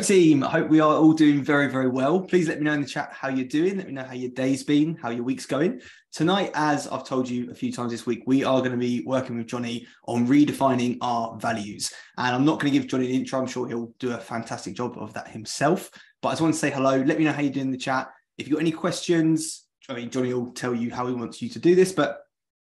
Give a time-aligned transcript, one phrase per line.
[0.00, 0.42] Team.
[0.42, 2.20] I hope we are all doing very, very well.
[2.20, 3.76] Please let me know in the chat how you're doing.
[3.76, 5.80] Let me know how your day's been, how your week's going.
[6.12, 9.02] Tonight, as I've told you a few times this week, we are going to be
[9.06, 11.92] working with Johnny on redefining our values.
[12.18, 13.40] And I'm not going to give Johnny an intro.
[13.40, 15.90] I'm sure he'll do a fantastic job of that himself.
[16.22, 17.02] But I just want to say hello.
[17.02, 18.10] Let me know how you're doing in the chat.
[18.38, 21.48] If you've got any questions, I mean, Johnny will tell you how he wants you
[21.50, 21.92] to do this.
[21.92, 22.20] But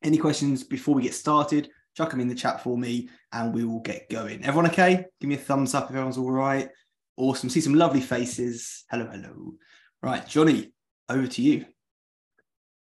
[0.03, 3.65] any questions before we get started, chuck them in the chat for me and we
[3.65, 4.43] will get going.
[4.43, 5.05] Everyone okay?
[5.19, 6.69] Give me a thumbs up if everyone's all right.
[7.17, 7.49] Awesome.
[7.49, 8.85] See some lovely faces.
[8.89, 9.53] Hello, hello.
[10.01, 10.71] Right, Johnny,
[11.09, 11.65] over to you.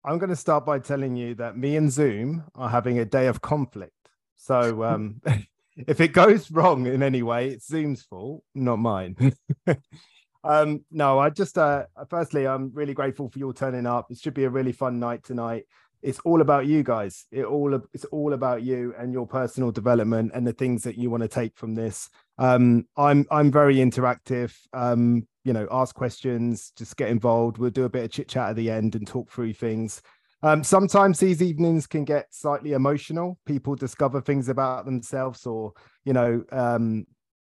[0.04, 3.26] I'm going to start by telling you that me and Zoom are having a day
[3.26, 3.92] of conflict.
[4.36, 5.20] So um,
[5.76, 9.34] if it goes wrong in any way, it's Zoom's fault, not mine.
[10.44, 14.10] um, no, I just, uh, firstly, I'm really grateful for your turning up.
[14.10, 15.64] It should be a really fun night tonight
[16.02, 20.30] it's all about you guys it all it's all about you and your personal development
[20.34, 24.54] and the things that you want to take from this um i'm i'm very interactive.
[24.72, 27.58] Um you know ask questions just get involved.
[27.58, 30.02] We'll do a bit of chit chat at the end and talk through things.
[30.42, 33.38] Um sometimes these evenings can get slightly emotional.
[33.46, 35.72] People discover things about themselves or
[36.04, 37.06] you know um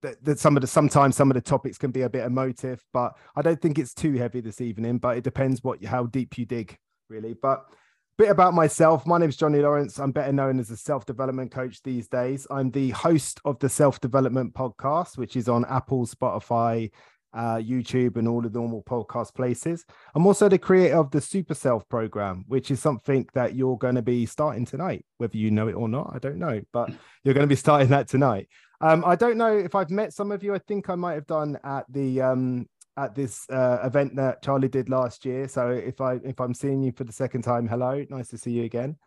[0.02, 2.82] that, that some of the sometimes some of the topics can be a bit emotive
[2.94, 6.38] but i don't think it's too heavy this evening but it depends what how deep
[6.38, 6.78] you dig
[7.10, 7.34] really.
[7.34, 7.66] But
[8.20, 9.08] bit about myself.
[9.08, 9.98] My name is Johnny Lawrence.
[9.98, 12.45] I'm better known as a self development coach these days.
[12.52, 16.92] I'm the host of the Self Development Podcast, which is on Apple, Spotify,
[17.34, 19.86] uh, YouTube, and all the normal podcast places.
[20.14, 23.95] I'm also the creator of the Super Self program, which is something that you're going
[23.95, 25.06] to be starting tonight.
[25.17, 26.89] Whether you know it or not, I don't know, but
[27.23, 28.50] you're going to be starting that tonight.
[28.81, 30.54] Um, I don't know if I've met some of you.
[30.54, 32.67] I think I might have done at the um,
[33.00, 35.47] at this uh, event that Charlie did last year.
[35.47, 38.52] So if I if I'm seeing you for the second time, hello, nice to see
[38.52, 38.98] you again.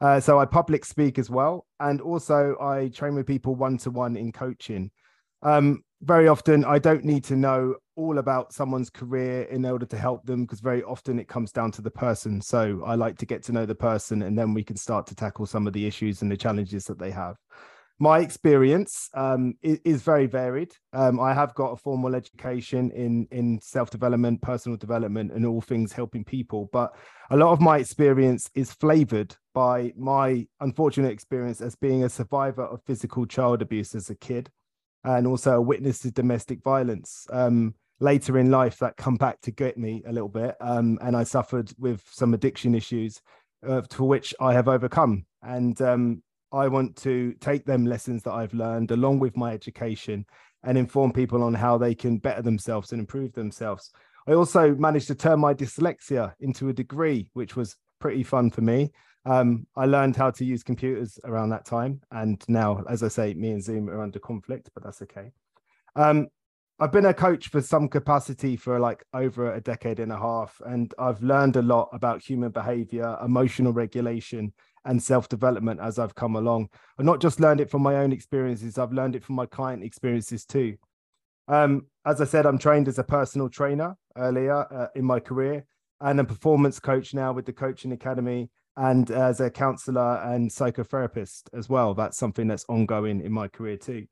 [0.00, 3.90] Uh, so I public speak as well, and also I train with people one to
[3.90, 4.90] one in coaching.
[5.42, 9.96] Um, very often, I don't need to know all about someone's career in order to
[9.96, 12.40] help them because very often it comes down to the person.
[12.40, 15.14] So I like to get to know the person, and then we can start to
[15.14, 17.36] tackle some of the issues and the challenges that they have
[17.98, 20.72] my experience um, is, is, very varied.
[20.92, 25.60] Um, I have got a formal education in in self development, personal development, and all
[25.60, 26.68] things helping people.
[26.72, 26.94] But
[27.30, 32.64] a lot of my experience is flavored by my unfortunate experience as being a survivor
[32.64, 34.50] of physical child abuse as a kid,
[35.04, 37.26] and also a witness to domestic violence.
[37.30, 41.16] Um, later in life, that come back to get me a little bit, um, and
[41.16, 43.20] I suffered with some addiction issues,
[43.66, 45.24] uh, to which I have overcome.
[45.42, 50.26] And um, I want to take them lessons that I've learned along with my education
[50.64, 53.90] and inform people on how they can better themselves and improve themselves.
[54.28, 58.60] I also managed to turn my dyslexia into a degree, which was pretty fun for
[58.60, 58.92] me.
[59.24, 62.00] Um, I learned how to use computers around that time.
[62.10, 65.32] And now, as I say, me and Zoom are under conflict, but that's okay.
[65.96, 66.28] Um,
[66.80, 70.60] I've been a coach for some capacity for like over a decade and a half,
[70.66, 74.52] and I've learned a lot about human behavior, emotional regulation,
[74.84, 76.68] and self development as I've come along.
[76.98, 79.82] I've not just learned it from my own experiences, I've learned it from my client
[79.82, 80.76] experiences too.
[81.48, 85.64] Um, as I said, I'm trained as a personal trainer earlier uh, in my career
[86.00, 91.42] and a performance coach now with the Coaching Academy and as a counselor and psychotherapist
[91.52, 91.94] as well.
[91.94, 94.06] That's something that's ongoing in my career too.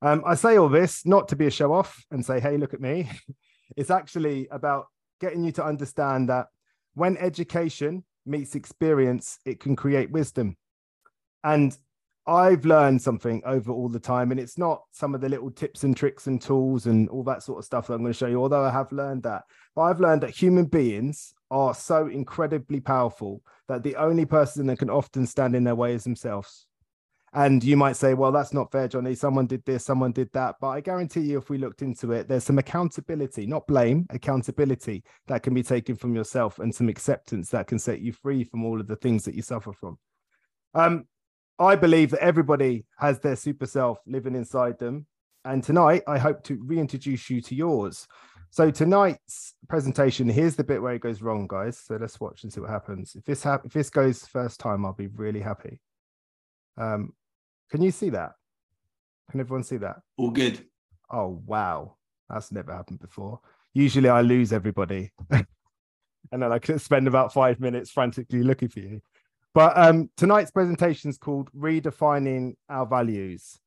[0.00, 2.74] Um, I say all this not to be a show off and say, hey, look
[2.74, 3.10] at me.
[3.76, 4.86] it's actually about
[5.20, 6.46] getting you to understand that
[6.94, 10.56] when education meets experience, it can create wisdom.
[11.44, 11.76] And
[12.26, 15.84] I've learned something over all the time, and it's not some of the little tips
[15.84, 18.26] and tricks and tools and all that sort of stuff that I'm going to show
[18.26, 19.44] you, although I have learned that.
[19.74, 24.78] But I've learned that human beings are so incredibly powerful that the only person that
[24.78, 26.66] can often stand in their way is themselves.
[27.34, 29.14] And you might say, well, that's not fair, Johnny.
[29.14, 30.56] Someone did this, someone did that.
[30.60, 35.04] But I guarantee you, if we looked into it, there's some accountability, not blame, accountability
[35.26, 38.64] that can be taken from yourself and some acceptance that can set you free from
[38.64, 39.98] all of the things that you suffer from.
[40.74, 41.06] Um,
[41.58, 45.06] I believe that everybody has their super self living inside them.
[45.44, 48.06] And tonight, I hope to reintroduce you to yours.
[48.50, 51.78] So tonight's presentation, here's the bit where it goes wrong, guys.
[51.78, 53.14] So let's watch and see what happens.
[53.14, 55.80] If this ha- if this goes first time, I'll be really happy.
[56.78, 57.12] Um,
[57.70, 58.32] can you see that?
[59.30, 59.96] Can everyone see that?
[60.16, 60.64] All good.
[61.10, 61.96] Oh wow,
[62.28, 63.40] that's never happened before.
[63.74, 65.46] Usually I lose everybody, and
[66.32, 69.00] then I could spend about five minutes frantically looking for you.
[69.54, 73.58] But um, tonight's presentation is called "Redefining Our Values."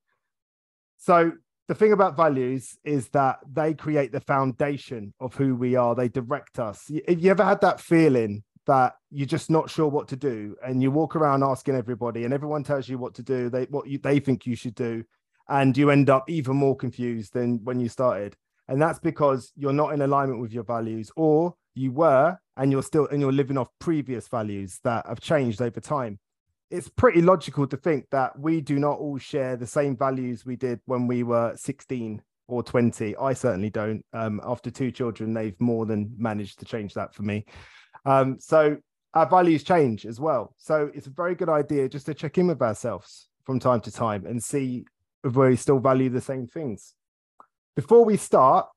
[0.97, 1.33] So
[1.67, 5.95] the thing about values is that they create the foundation of who we are.
[5.95, 6.91] They direct us.
[7.07, 10.81] Have you ever had that feeling that you're just not sure what to do and
[10.81, 13.97] you walk around asking everybody and everyone tells you what to do they what you,
[13.97, 15.03] they think you should do
[15.49, 18.35] and you end up even more confused than when you started
[18.71, 22.83] And that's because you're not in alignment with your values, or you were, and you're
[22.83, 26.19] still, and you're living off previous values that have changed over time.
[26.69, 30.55] It's pretty logical to think that we do not all share the same values we
[30.55, 33.17] did when we were 16 or 20.
[33.17, 34.05] I certainly don't.
[34.13, 37.43] Um, after two children, they've more than managed to change that for me.
[38.05, 38.77] Um, so
[39.13, 40.53] our values change as well.
[40.57, 43.91] So it's a very good idea just to check in with ourselves from time to
[43.91, 44.85] time and see
[45.23, 46.95] if we still value the same things.
[47.75, 48.67] Before we start,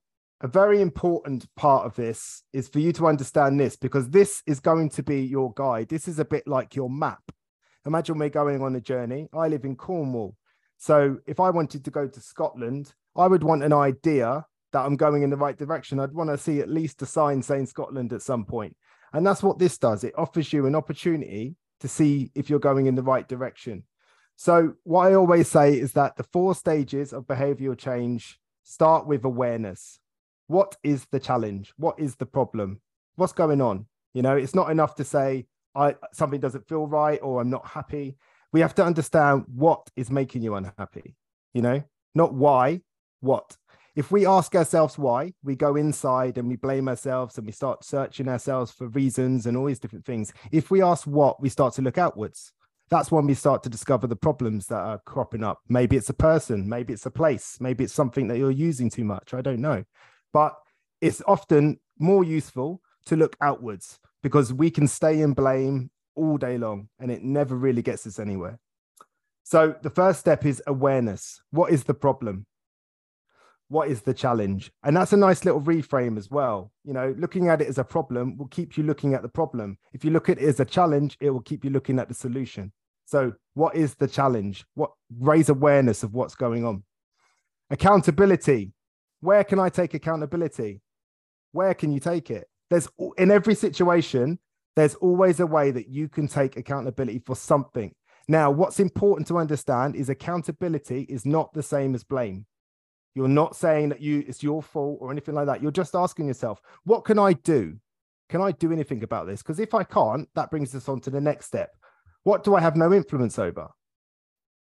[0.40, 4.60] a very important part of this is for you to understand this because this is
[4.60, 5.88] going to be your guide.
[5.88, 7.22] This is a bit like your map.
[7.86, 9.28] Imagine we're going on a journey.
[9.32, 10.36] I live in Cornwall.
[10.76, 14.96] So if I wanted to go to Scotland, I would want an idea that I'm
[14.96, 16.00] going in the right direction.
[16.00, 18.76] I'd want to see at least a sign saying Scotland at some point.
[19.14, 20.04] And that's what this does.
[20.04, 23.84] It offers you an opportunity to see if you're going in the right direction.
[24.36, 29.24] So, what I always say is that the four stages of behavioral change start with
[29.24, 30.00] awareness.
[30.48, 31.72] What is the challenge?
[31.76, 32.80] What is the problem?
[33.14, 33.86] What's going on?
[34.12, 37.66] You know, it's not enough to say I something doesn't feel right or I'm not
[37.66, 38.16] happy.
[38.52, 41.14] We have to understand what is making you unhappy.
[41.52, 41.84] You know,
[42.14, 42.80] not why,
[43.20, 43.56] what
[43.96, 47.84] if we ask ourselves why, we go inside and we blame ourselves and we start
[47.84, 50.32] searching ourselves for reasons and all these different things.
[50.50, 52.52] If we ask what, we start to look outwards.
[52.90, 55.60] That's when we start to discover the problems that are cropping up.
[55.68, 59.04] Maybe it's a person, maybe it's a place, maybe it's something that you're using too
[59.04, 59.32] much.
[59.32, 59.84] I don't know.
[60.32, 60.54] But
[61.00, 66.58] it's often more useful to look outwards because we can stay in blame all day
[66.58, 68.58] long and it never really gets us anywhere.
[69.44, 71.40] So the first step is awareness.
[71.50, 72.46] What is the problem?
[73.68, 74.70] What is the challenge?
[74.82, 76.70] And that's a nice little reframe as well.
[76.84, 79.78] You know, looking at it as a problem will keep you looking at the problem.
[79.92, 82.14] If you look at it as a challenge, it will keep you looking at the
[82.14, 82.72] solution.
[83.06, 84.64] So, what is the challenge?
[84.74, 86.84] What raise awareness of what's going on?
[87.70, 88.72] Accountability.
[89.20, 90.80] Where can I take accountability?
[91.52, 92.48] Where can you take it?
[92.70, 94.38] There's in every situation,
[94.76, 97.94] there's always a way that you can take accountability for something.
[98.26, 102.46] Now, what's important to understand is accountability is not the same as blame.
[103.14, 105.62] You're not saying that you it's your fault or anything like that.
[105.62, 107.78] You're just asking yourself, what can I do?
[108.28, 109.42] Can I do anything about this?
[109.42, 111.70] Because if I can't, that brings us on to the next step.
[112.24, 113.68] What do I have no influence over?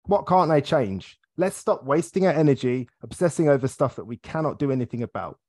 [0.04, 1.18] What can't I change?
[1.36, 5.40] Let's stop wasting our energy obsessing over stuff that we cannot do anything about.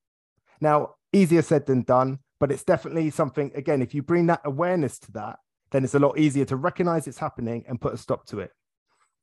[0.61, 4.99] Now, easier said than done, but it's definitely something, again, if you bring that awareness
[5.01, 5.39] to that,
[5.71, 8.51] then it's a lot easier to recognize it's happening and put a stop to it.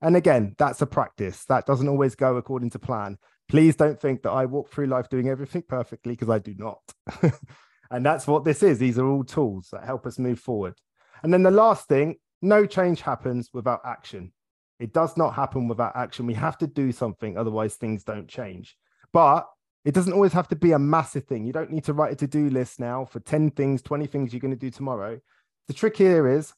[0.01, 1.45] And again, that's a practice.
[1.45, 3.17] That doesn't always go according to plan.
[3.49, 6.81] Please don't think that I walk through life doing everything perfectly because I do not.
[7.91, 8.77] and that's what this is.
[8.77, 10.75] These are all tools that help us move forward.
[11.23, 14.31] And then the last thing no change happens without action.
[14.79, 16.27] It does not happen without action.
[16.27, 18.77] We have to do something, otherwise, things don't change.
[19.11, 19.47] But
[19.85, 21.45] it doesn't always have to be a massive thing.
[21.45, 24.33] You don't need to write a to do list now for 10 things, 20 things
[24.33, 25.19] you're going to do tomorrow.
[25.67, 26.53] The trick here is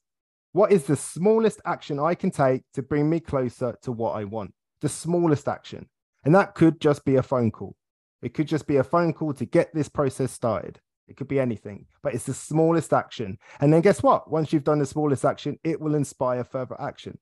[0.52, 4.24] what is the smallest action I can take to bring me closer to what I
[4.24, 4.54] want?
[4.82, 5.88] The smallest action.
[6.24, 7.76] And that could just be a phone call.
[8.22, 10.80] It could just be a phone call to get this process started.
[11.08, 13.40] It could be anything, but it's the smallest action.
[13.60, 14.30] And then guess what?
[14.30, 17.18] Once you've done the smallest action, it will inspire further action.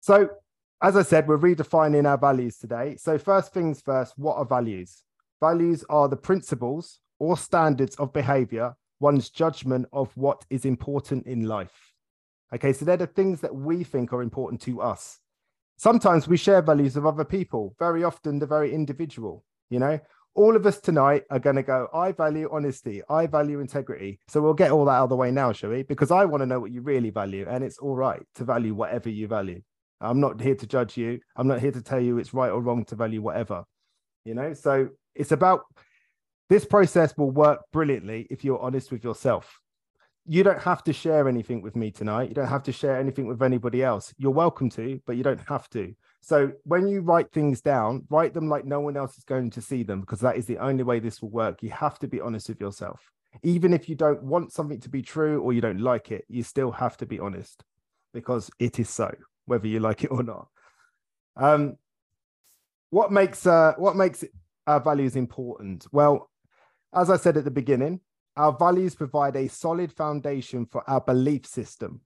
[0.00, 0.30] So,
[0.82, 2.96] as I said, we're redefining our values today.
[2.96, 5.02] So, first things first, what are values?
[5.40, 11.46] Values are the principles or standards of behavior, one's judgment of what is important in
[11.46, 11.92] life.
[12.54, 15.18] Okay, so they're the things that we think are important to us
[15.80, 17.74] sometimes we share values of other people.
[17.78, 19.42] Very often, they're very individual.
[19.70, 19.98] You know,
[20.34, 24.20] all of us tonight are going to go, I value honesty, I value integrity.
[24.28, 25.82] So we'll get all that out of the way now, shall we?
[25.82, 27.46] Because I want to know what you really value.
[27.48, 29.62] And it's all right to value whatever you value.
[30.02, 31.20] I'm not here to judge you.
[31.34, 33.64] I'm not here to tell you it's right or wrong to value whatever.
[34.26, 35.62] You know, so it's about
[36.50, 39.60] this process will work brilliantly if you're honest with yourself
[40.30, 42.28] you don't have to share anything with me tonight.
[42.28, 44.14] You don't have to share anything with anybody else.
[44.16, 45.92] You're welcome to, but you don't have to.
[46.20, 49.60] So when you write things down, write them like no one else is going to
[49.60, 51.64] see them because that is the only way this will work.
[51.64, 53.10] You have to be honest with yourself.
[53.42, 56.44] Even if you don't want something to be true or you don't like it, you
[56.44, 57.64] still have to be honest
[58.14, 59.12] because it is so,
[59.46, 60.46] whether you like it or not.
[61.36, 61.76] Um,
[62.90, 64.22] what makes uh, what makes
[64.68, 65.88] our values important?
[65.90, 66.30] Well,
[66.94, 67.98] as I said at the beginning,
[68.40, 72.00] our values provide a solid foundation for our belief system.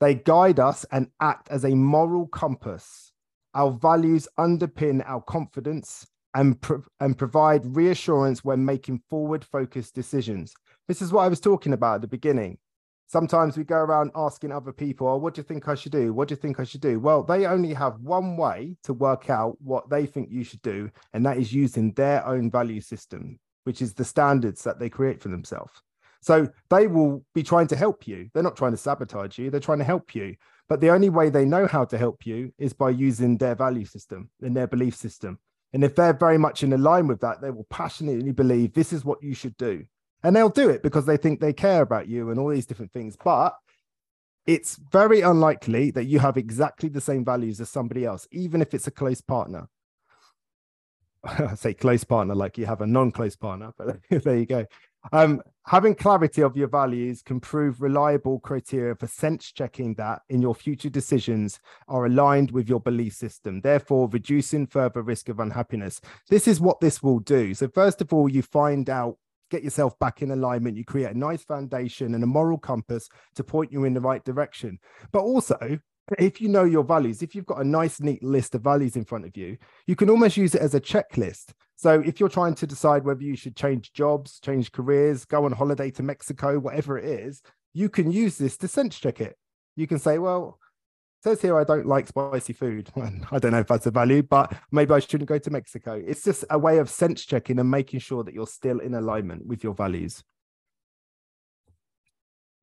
[0.00, 3.12] They guide us and act as a moral compass.
[3.54, 6.04] Our values underpin our confidence
[6.34, 10.52] and, pro- and provide reassurance when making forward focused decisions.
[10.88, 12.58] This is what I was talking about at the beginning.
[13.06, 16.12] Sometimes we go around asking other people, oh, what do you think I should do?
[16.12, 16.98] What do you think I should do?
[16.98, 20.90] Well, they only have one way to work out what they think you should do,
[21.12, 25.20] and that is using their own value system, which is the standards that they create
[25.20, 25.72] for themselves.
[26.20, 28.30] So they will be trying to help you.
[28.32, 30.36] They're not trying to sabotage you, they're trying to help you.
[30.68, 33.84] But the only way they know how to help you is by using their value
[33.84, 35.38] system and their belief system.
[35.72, 39.04] And if they're very much in line with that, they will passionately believe this is
[39.04, 39.84] what you should do.
[40.22, 42.92] And they'll do it because they think they care about you and all these different
[42.92, 43.16] things.
[43.22, 43.54] But
[44.46, 48.74] it's very unlikely that you have exactly the same values as somebody else, even if
[48.74, 49.68] it's a close partner.
[51.24, 54.66] I say close partner like you have a non close partner, but there you go.
[55.10, 60.40] Um, having clarity of your values can prove reliable criteria for sense checking that in
[60.40, 66.00] your future decisions are aligned with your belief system, therefore reducing further risk of unhappiness.
[66.28, 67.52] This is what this will do.
[67.54, 69.16] So, first of all, you find out,
[69.50, 73.44] get yourself back in alignment, you create a nice foundation and a moral compass to
[73.44, 74.78] point you in the right direction.
[75.10, 75.78] But also,
[76.18, 79.04] if you know your values, if you've got a nice, neat list of values in
[79.04, 79.56] front of you,
[79.86, 81.52] you can almost use it as a checklist.
[81.76, 85.52] So if you're trying to decide whether you should change jobs, change careers, go on
[85.52, 87.42] holiday to Mexico, whatever it is,
[87.72, 89.36] you can use this to sense check it.
[89.76, 90.58] You can say, well,
[91.22, 92.90] says here I don't like spicy food.
[93.30, 96.00] I don't know if that's a value, but maybe I shouldn't go to Mexico.
[96.04, 99.46] It's just a way of sense checking and making sure that you're still in alignment
[99.46, 100.22] with your values.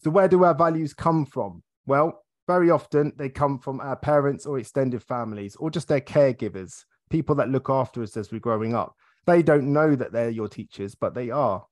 [0.04, 1.64] So, where do our values come from?
[1.86, 6.84] Well, very often they come from our parents or extended families or just their caregivers,
[7.12, 8.96] people that look after us as we're growing up.
[9.28, 11.64] They don't know that they're your teachers, but they are.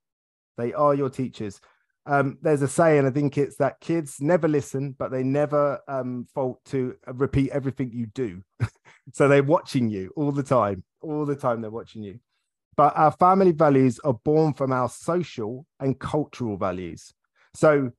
[0.56, 1.60] They are your teachers.
[2.06, 6.28] Um, there's a saying, I think it's that kids never listen, but they never um,
[6.36, 8.44] fault to repeat everything you do.
[9.14, 12.20] so they're watching you all the time, all the time they're watching you.
[12.76, 17.16] But our family values are born from our social and cultural values.
[17.56, 17.94] So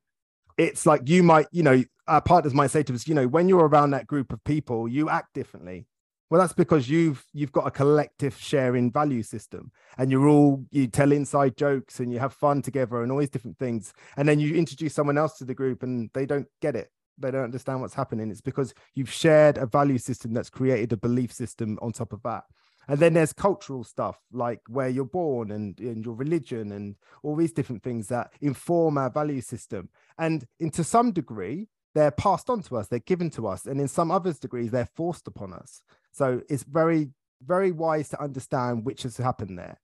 [0.59, 3.49] it's like you might, you know, our partners might say to us, you know, when
[3.49, 5.87] you're around that group of people, you act differently.
[6.31, 10.87] Well, that's because you've you've got a collective sharing value system, and you're all you
[10.87, 13.95] tell inside jokes and you have fun together and all these different things.
[14.19, 16.91] And then you introduce someone else to the group, and they don't get it.
[17.17, 18.31] They don't understand what's happening.
[18.31, 22.23] It's because you've shared a value system that's created a belief system on top of
[22.25, 22.45] that.
[22.89, 27.37] And then there's cultural stuff like where you're born and, and your religion and all
[27.37, 29.91] these different things that inform our value system.
[30.17, 33.81] And in to some degree, they're passed on to us, they're given to us, and
[33.81, 35.83] in some others degrees, they're forced upon us.
[36.13, 37.11] So it's very,
[37.43, 39.81] very wise to understand which has happened there.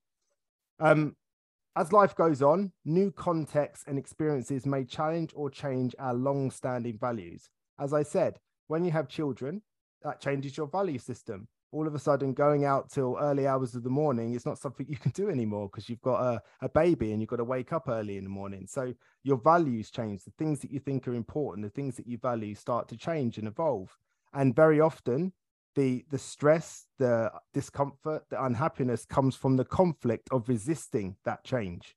[0.79, 1.15] Um,
[1.75, 6.97] as life goes on, new contexts and experiences may challenge or change our long standing
[6.97, 7.49] values.
[7.77, 9.61] As I said, when you have children,
[10.01, 13.83] that changes your value system all of a sudden going out till early hours of
[13.83, 17.11] the morning is not something you can do anymore because you've got a, a baby
[17.11, 18.65] and you've got to wake up early in the morning.
[18.67, 18.93] So
[19.23, 20.23] your values change.
[20.23, 23.37] The things that you think are important, the things that you value start to change
[23.37, 23.95] and evolve.
[24.33, 25.33] And very often
[25.75, 31.95] the the stress, the discomfort, the unhappiness comes from the conflict of resisting that change.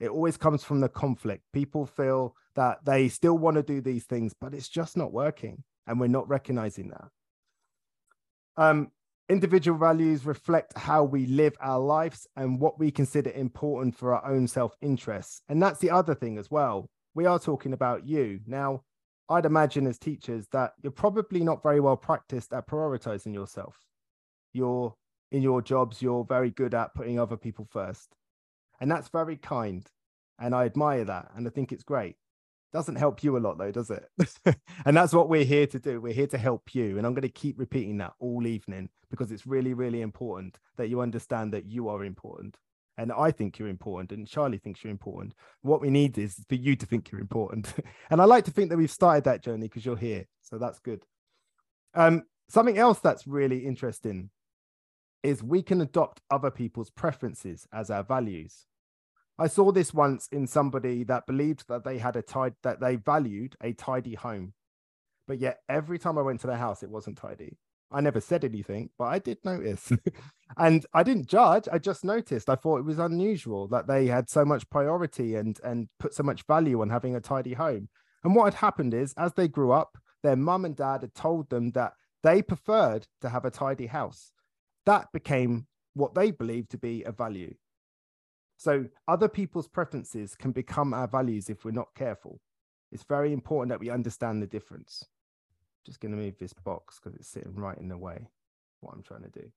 [0.00, 1.42] It always comes from the conflict.
[1.52, 5.64] People feel that they still want to do these things, but it's just not working.
[5.86, 7.08] And we're not recognizing that.
[8.56, 8.90] Um,
[9.28, 14.24] Individual values reflect how we live our lives and what we consider important for our
[14.24, 15.42] own self interests.
[15.48, 16.86] And that's the other thing as well.
[17.14, 18.40] We are talking about you.
[18.46, 18.84] Now,
[19.28, 23.76] I'd imagine as teachers that you're probably not very well practiced at prioritizing yourself.
[24.54, 24.94] You're
[25.30, 28.14] in your jobs, you're very good at putting other people first.
[28.80, 29.86] And that's very kind.
[30.38, 31.32] And I admire that.
[31.36, 32.16] And I think it's great.
[32.72, 34.08] Doesn't help you a lot though, does it?
[34.84, 36.00] and that's what we're here to do.
[36.00, 36.98] We're here to help you.
[36.98, 40.88] And I'm going to keep repeating that all evening because it's really, really important that
[40.88, 42.56] you understand that you are important.
[42.98, 45.32] And I think you're important, and Charlie thinks you're important.
[45.62, 47.72] What we need is for you to think you're important.
[48.10, 50.26] and I like to think that we've started that journey because you're here.
[50.42, 51.04] So that's good.
[51.94, 54.30] Um, something else that's really interesting
[55.22, 58.66] is we can adopt other people's preferences as our values.
[59.38, 62.96] I saw this once in somebody that believed that they had a tidy that they
[62.96, 64.54] valued a tidy home,
[65.28, 67.56] but yet every time I went to their house, it wasn't tidy.
[67.90, 69.92] I never said anything, but I did notice,
[70.58, 71.68] and I didn't judge.
[71.72, 72.50] I just noticed.
[72.50, 76.22] I thought it was unusual that they had so much priority and and put so
[76.22, 77.88] much value on having a tidy home.
[78.24, 81.48] And what had happened is, as they grew up, their mum and dad had told
[81.48, 81.92] them that
[82.22, 84.32] they preferred to have a tidy house.
[84.84, 87.54] That became what they believed to be a value.
[88.58, 92.40] So other people's preferences can become our values if we're not careful.
[92.90, 95.04] It's very important that we understand the difference.
[95.86, 98.26] Just going to move this box because it's sitting right in the way.
[98.80, 99.52] What I'm trying to do.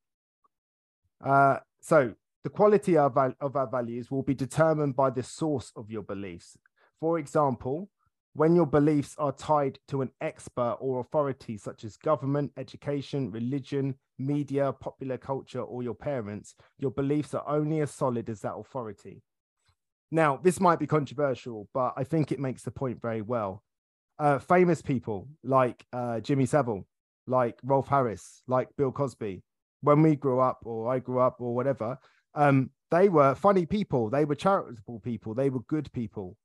[1.23, 5.71] Uh, so the quality of our, of our values will be determined by the source
[5.75, 6.55] of your beliefs.
[6.99, 7.89] For example,
[8.33, 13.95] when your beliefs are tied to an expert or authority such as government, education, religion,
[14.25, 19.21] media, popular culture, or your parents, your beliefs are only as solid as that authority.
[20.11, 23.63] Now, this might be controversial, but I think it makes the point very well.
[24.19, 26.85] Uh, famous people like uh, Jimmy Savile,
[27.27, 29.41] like Rolf Harris, like Bill Cosby,
[29.81, 31.97] when we grew up, or I grew up, or whatever,
[32.35, 34.09] um, they were funny people.
[34.09, 35.33] They were charitable people.
[35.33, 36.37] They were good people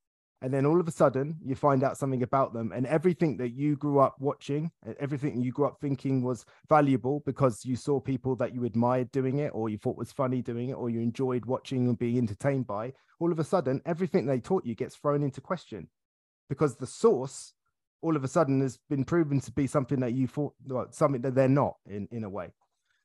[0.42, 3.54] and then all of a sudden you find out something about them and everything that
[3.54, 8.36] you grew up watching everything you grew up thinking was valuable because you saw people
[8.36, 11.44] that you admired doing it or you thought was funny doing it or you enjoyed
[11.46, 15.22] watching and being entertained by all of a sudden everything they taught you gets thrown
[15.22, 15.88] into question.
[16.48, 17.54] Because the source
[18.02, 21.22] all of a sudden has been proven to be something that you thought well, something
[21.22, 22.52] that they're not in in a way.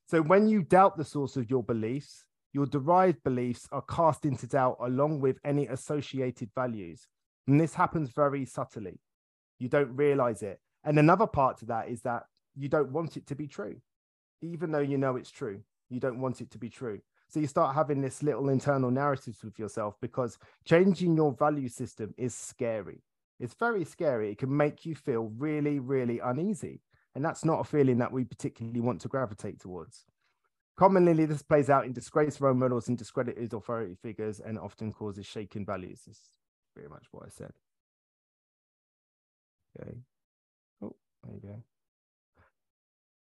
[0.06, 4.46] So when you doubt the source of your beliefs your derived beliefs are cast into
[4.46, 7.08] doubt along with any associated values
[7.48, 9.00] and this happens very subtly.
[9.60, 10.60] You don't realize it.
[10.84, 12.24] And another part to that is that
[12.56, 13.78] you don't want it to be true.
[14.42, 17.02] Even though you know it's true, you don't want it to be true.
[17.30, 22.14] So you start having this little internal narratives with yourself because changing your value system
[22.18, 23.04] is scary.
[23.40, 24.32] It's very scary.
[24.32, 26.82] It can make you feel really, really uneasy.
[27.16, 30.06] And that's not a feeling that we particularly want to gravitate towards.
[30.78, 35.26] Commonly, this plays out in disgraced role models and discredited authority figures and often causes
[35.26, 36.02] shaken values.
[36.08, 36.20] This
[36.74, 37.52] pretty much what I said.
[39.80, 39.98] Okay.
[40.82, 41.64] Oh, there you go.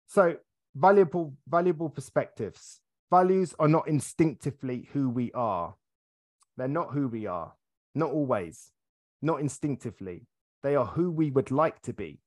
[0.06, 0.36] So
[0.74, 2.80] valuable, valuable perspectives.
[3.10, 5.74] Values are not instinctively who we are.
[6.56, 7.54] They're not who we are.
[7.94, 8.70] Not always.
[9.22, 10.26] Not instinctively.
[10.62, 12.20] They are who we would like to be.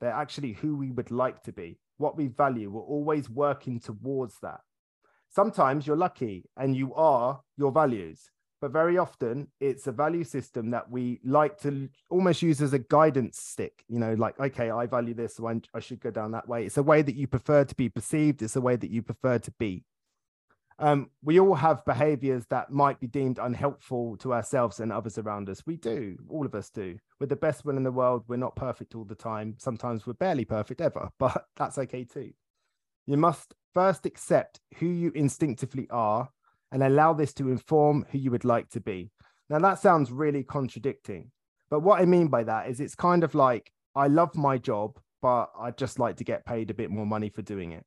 [0.00, 1.78] They're actually who we would like to be.
[1.96, 2.70] What we value.
[2.70, 4.60] We're always working towards that.
[5.30, 10.70] Sometimes you're lucky and you are your values but very often it's a value system
[10.70, 14.86] that we like to almost use as a guidance stick you know like okay i
[14.86, 16.64] value this so i should go down that way.
[16.64, 19.38] It's a way that you prefer to be perceived it's a way that you prefer
[19.38, 19.84] to be.
[20.78, 25.48] Um, we all have behaviors that might be deemed unhelpful to ourselves and others around
[25.48, 25.62] us.
[25.66, 26.98] We do all of us do.
[27.18, 29.54] We're the best one in the world we're not perfect all the time.
[29.58, 32.32] Sometimes we're barely perfect ever but that's okay too.
[33.06, 36.28] You must first accept who you instinctively are
[36.72, 39.10] and allow this to inform who you would like to be.
[39.48, 41.30] Now, that sounds really contradicting.
[41.70, 44.98] But what I mean by that is it's kind of like I love my job,
[45.22, 47.84] but I'd just like to get paid a bit more money for doing it.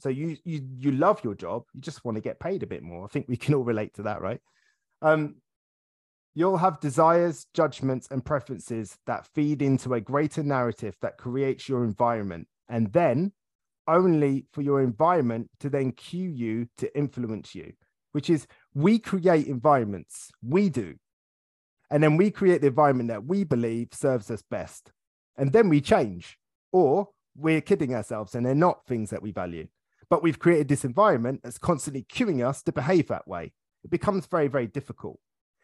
[0.00, 2.82] So you you you love your job, you just want to get paid a bit
[2.82, 3.04] more.
[3.04, 4.40] I think we can all relate to that, right?
[5.00, 5.36] Um,
[6.34, 11.84] you'll have desires, judgments, and preferences that feed into a greater narrative that creates your
[11.84, 13.32] environment, and then
[13.86, 17.72] only for your environment to then cue you to influence you
[18.12, 20.94] which is we create environments, we do.
[21.90, 24.92] And then we create the environment that we believe serves us best.
[25.36, 26.38] And then we change,
[26.72, 29.68] or we're kidding ourselves and they're not things that we value.
[30.08, 33.52] But we've created this environment that's constantly cueing us to behave that way.
[33.84, 35.18] It becomes very, very difficult.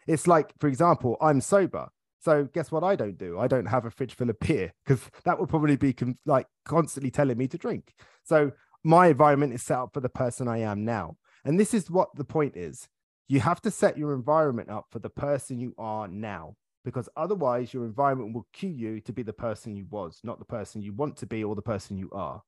[0.07, 1.89] It's like, for example, I'm sober.
[2.21, 3.39] So guess what I don't do?
[3.39, 6.47] I don't have a fridge full of beer because that would probably be com- like
[6.65, 7.95] constantly telling me to drink.
[8.25, 11.17] So my environment is set up for the person I am now.
[11.45, 12.89] And this is what the point is.
[13.29, 17.75] You have to set your environment up for the person you are now, because otherwise
[17.75, 20.95] your environment will cue you to be the person you was, not the person you
[20.95, 22.43] want to be or the person you are.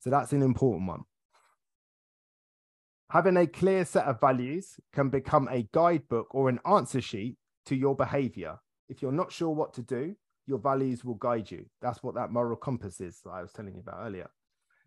[0.00, 1.04] So that's an important one.
[3.10, 7.74] Having a clear set of values can become a guidebook or an answer sheet to
[7.74, 8.58] your behavior.
[8.90, 10.14] If you're not sure what to do,
[10.46, 11.66] your values will guide you.
[11.80, 14.28] That's what that moral compass is that I was telling you about earlier.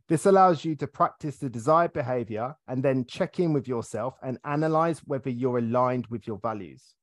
[0.08, 4.38] This allows you to practice the desired behavior and then check in with yourself and
[4.44, 6.96] analyze whether you're aligned with your values.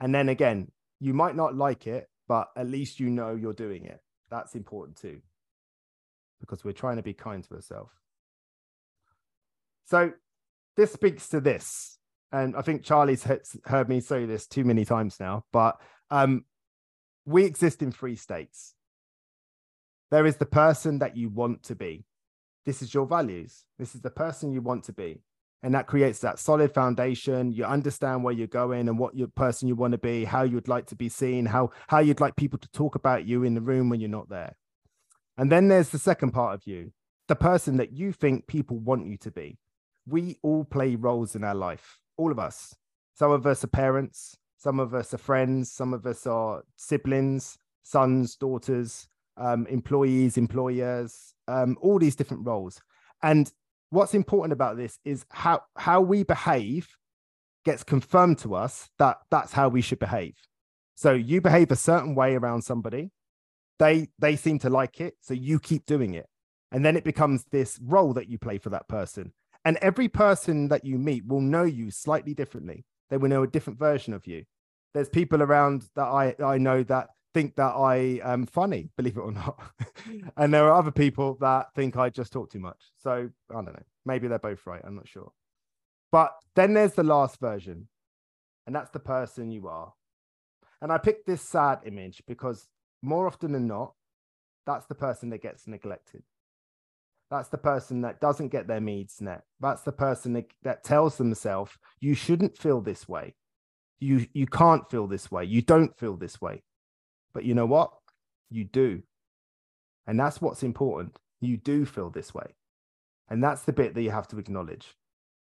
[0.00, 3.84] And then again, you might not like it, but at least you know you're doing
[3.84, 4.00] it.
[4.30, 5.20] That's important too,
[6.40, 7.92] because we're trying to be kind to ourselves.
[9.86, 10.12] So
[10.76, 11.98] this speaks to this.
[12.30, 13.26] And I think Charlie's
[13.64, 16.44] heard me say this too many times now, but um,
[17.24, 18.74] we exist in three states
[20.10, 22.04] there is the person that you want to be.
[22.64, 23.64] This is your values.
[23.78, 25.22] This is the person you want to be.
[25.62, 27.50] And that creates that solid foundation.
[27.52, 30.68] You understand where you're going and what your person you want to be, how you'd
[30.68, 33.60] like to be seen, how, how you'd like people to talk about you in the
[33.60, 34.56] room when you're not there.
[35.36, 36.92] And then there's the second part of you,
[37.26, 39.58] the person that you think people want you to be.
[40.06, 42.74] We all play roles in our life, all of us.
[43.14, 47.58] Some of us are parents, some of us are friends, some of us are siblings,
[47.82, 49.08] sons, daughters,
[49.38, 52.80] um, employees, employers, um, all these different roles.
[53.22, 53.50] And
[53.90, 56.88] what's important about this is how how we behave
[57.64, 60.34] gets confirmed to us that that's how we should behave.
[60.94, 63.10] So you behave a certain way around somebody,
[63.78, 66.26] they they seem to like it, so you keep doing it.
[66.70, 69.32] And then it becomes this role that you play for that person.
[69.64, 72.84] And every person that you meet will know you slightly differently.
[73.10, 74.44] They will know a different version of you.
[74.94, 79.20] There's people around that I, I know that think that I am funny, believe it
[79.20, 79.60] or not.
[80.04, 80.28] Hmm.
[80.36, 82.80] and there are other people that think I just talk too much.
[82.96, 83.82] So I don't know.
[84.04, 84.82] Maybe they're both right.
[84.84, 85.32] I'm not sure.
[86.10, 87.88] But then there's the last version,
[88.66, 89.92] and that's the person you are.
[90.80, 92.68] And I picked this sad image because
[93.02, 93.94] more often than not,
[94.66, 96.22] that's the person that gets neglected.
[97.30, 99.42] That's the person that doesn't get their needs met.
[99.60, 103.34] That's the person that, that tells themselves, you shouldn't feel this way.
[104.00, 105.44] You, you can't feel this way.
[105.44, 106.62] You don't feel this way.
[107.32, 107.92] But you know what?
[108.50, 109.02] You do.
[110.06, 111.18] And that's what's important.
[111.40, 112.54] You do feel this way.
[113.28, 114.94] And that's the bit that you have to acknowledge.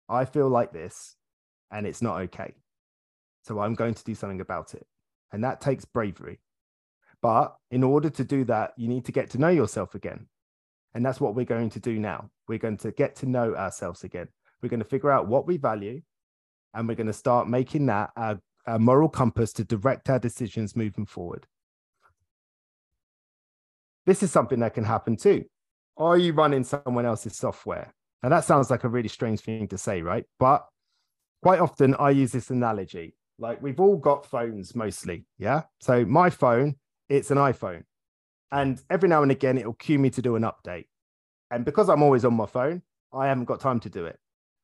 [0.08, 1.16] I feel like this
[1.70, 2.54] and it's not okay.
[3.42, 4.86] So I'm going to do something about it.
[5.32, 6.40] And that takes bravery.
[7.22, 10.26] But in order to do that, you need to get to know yourself again.
[10.94, 12.30] And that's what we're going to do now.
[12.48, 14.28] We're going to get to know ourselves again.
[14.62, 16.02] We're going to figure out what we value
[16.72, 20.76] and we're going to start making that our, our moral compass to direct our decisions
[20.76, 21.46] moving forward.
[24.06, 25.44] This is something that can happen too.
[25.96, 27.92] Are you running someone else's software?
[28.22, 30.24] And that sounds like a really strange thing to say, right?
[30.38, 30.66] But
[31.42, 33.14] quite often I use this analogy.
[33.38, 35.26] Like we've all got phones mostly.
[35.38, 35.62] Yeah.
[35.80, 36.76] So my phone,
[37.08, 37.82] it's an iPhone.
[38.52, 40.86] And every now and again, it'll cue me to do an update.
[41.50, 44.18] And because I'm always on my phone, I haven't got time to do it.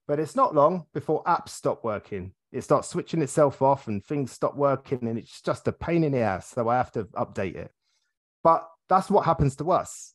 [0.06, 2.32] But it's not long before apps stop working.
[2.50, 5.06] It starts switching itself off and things stop working.
[5.06, 6.48] And it's just a pain in the ass.
[6.48, 7.70] So I have to update it.
[8.42, 10.12] But that's what happens to us.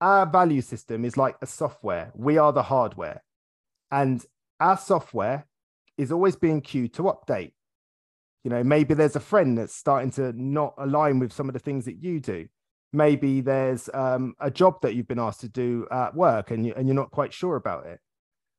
[0.00, 3.22] Our value system is like a software, we are the hardware.
[3.90, 4.24] And
[4.58, 5.46] our software
[5.98, 7.52] is always being cued to update.
[8.42, 11.60] You know maybe there's a friend that's starting to not align with some of the
[11.60, 12.48] things that you do.
[12.92, 16.72] Maybe there's um, a job that you've been asked to do at work and, you,
[16.74, 18.00] and you're not quite sure about it.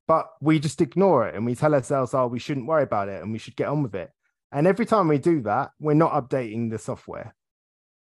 [0.07, 3.23] But we just ignore it and we tell ourselves oh we shouldn't worry about it
[3.23, 4.11] and we should get on with it.
[4.51, 7.33] And every time we do that we're not updating the software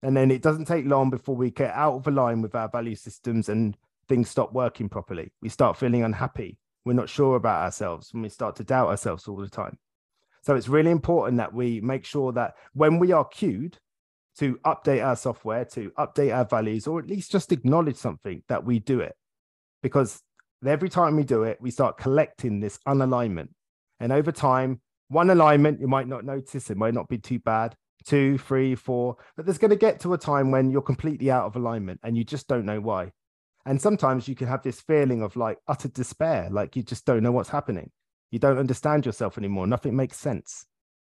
[0.02, 2.94] and then it doesn't take long before we get out of line with our value
[2.94, 3.76] systems and
[4.08, 8.28] things stop working properly we start feeling unhappy we're not sure about ourselves and we
[8.28, 9.76] start to doubt ourselves all the time
[10.42, 13.78] so it's really important that we make sure that when we are cued
[14.38, 18.64] to update our software, to update our values, or at least just acknowledge something, that
[18.64, 19.16] we do it.
[19.82, 20.22] Because
[20.64, 23.48] every time we do it, we start collecting this unalignment.
[23.98, 27.74] And over time, one alignment, you might not notice, it might not be too bad.
[28.06, 31.44] Two, three, four, but there's going to get to a time when you're completely out
[31.44, 33.10] of alignment and you just don't know why.
[33.64, 37.24] And sometimes you can have this feeling of like utter despair, like you just don't
[37.24, 37.90] know what's happening.
[38.30, 39.66] You don't understand yourself anymore.
[39.66, 40.66] Nothing makes sense.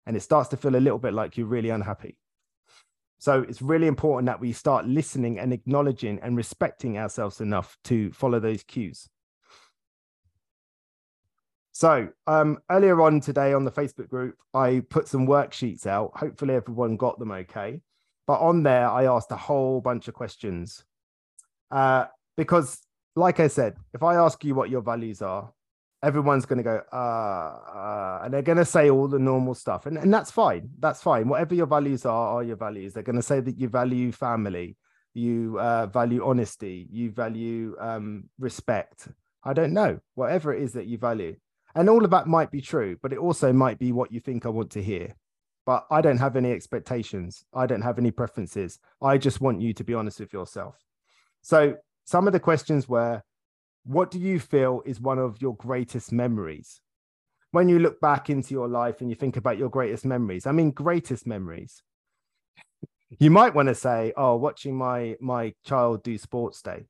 [0.04, 2.18] And it starts to feel a little bit like you're really unhappy.
[3.20, 8.10] So it's really important that we start listening and acknowledging and respecting ourselves enough to
[8.12, 9.08] follow those cues.
[11.72, 16.12] So um, earlier on today on the Facebook group, I put some worksheets out.
[16.14, 17.80] Hopefully everyone got them okay.
[18.26, 20.84] But on there, I asked a whole bunch of questions.
[21.70, 22.06] Uh,
[22.36, 22.78] because,
[23.16, 25.52] like I said, if I ask you what your values are,
[26.02, 29.86] everyone's going to go, uh, uh, and they're going to say all the normal stuff.
[29.86, 30.70] And, and that's fine.
[30.78, 31.28] That's fine.
[31.28, 32.94] Whatever your values are, are your values.
[32.94, 34.76] They're going to say that you value family,
[35.14, 39.08] you uh, value honesty, you value um, respect.
[39.44, 41.36] I don't know, whatever it is that you value.
[41.74, 44.44] And all of that might be true, but it also might be what you think
[44.44, 45.14] I want to hear.
[45.66, 47.44] But I don't have any expectations.
[47.54, 48.78] I don't have any preferences.
[49.00, 50.76] I just want you to be honest with yourself.
[51.42, 53.22] So some of the questions were
[53.84, 56.80] what do you feel is one of your greatest memories?
[57.52, 60.52] When you look back into your life and you think about your greatest memories, I
[60.52, 61.82] mean, greatest memories.
[63.18, 66.86] You might want to say, oh, watching my my child do sports day.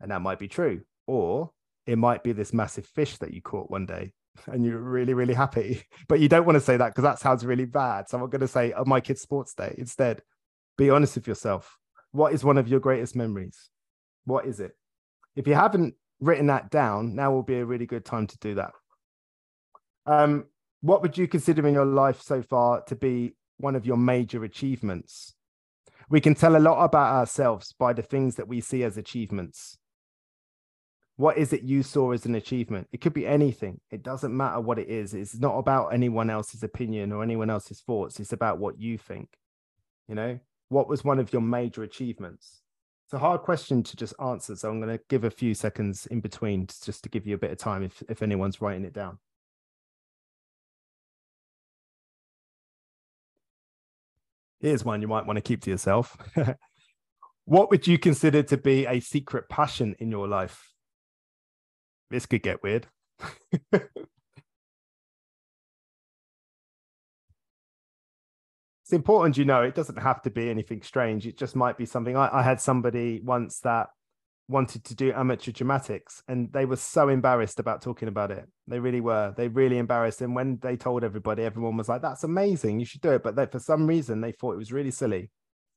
[0.00, 0.82] And that might be true.
[1.06, 1.52] Or
[1.86, 4.12] it might be this massive fish that you caught one day
[4.46, 5.82] and you're really, really happy.
[6.08, 8.08] But you don't want to say that because that sounds really bad.
[8.08, 10.22] So I'm going to say, oh, my kid's sports day instead.
[10.76, 11.78] Be honest with yourself.
[12.12, 13.70] What is one of your greatest memories?
[14.24, 14.72] What is it?
[15.34, 18.54] If you haven't written that down, now will be a really good time to do
[18.56, 18.72] that.
[20.06, 20.46] Um,
[20.80, 24.44] what would you consider in your life so far to be one of your major
[24.44, 25.34] achievements?
[26.08, 29.78] We can tell a lot about ourselves by the things that we see as achievements.
[31.16, 32.88] What is it you saw as an achievement?
[32.92, 33.80] It could be anything.
[33.90, 35.14] It doesn't matter what it is.
[35.14, 38.20] It's not about anyone else's opinion or anyone else's thoughts.
[38.20, 39.30] It's about what you think.
[40.08, 42.60] You know, what was one of your major achievements?
[43.06, 46.06] It's a hard question to just answer, so I'm going to give a few seconds
[46.06, 48.92] in between just to give you a bit of time if, if anyone's writing it
[48.92, 49.18] down.
[54.60, 56.16] Here's one you might want to keep to yourself.
[57.44, 60.75] what would you consider to be a secret passion in your life?
[62.10, 62.86] This could get weird.
[63.72, 63.88] it's
[68.92, 71.26] important you know it doesn't have to be anything strange.
[71.26, 72.16] It just might be something.
[72.16, 73.88] I, I, had somebody once that
[74.48, 78.46] wanted to do amateur dramatics and they were so embarrassed about talking about it.
[78.68, 79.34] They really were.
[79.36, 80.20] They really embarrassed.
[80.20, 82.78] And when they told everybody everyone was like that's amazing.
[82.78, 83.22] You should do it.
[83.22, 85.30] But they, for some reason they thought it was really silly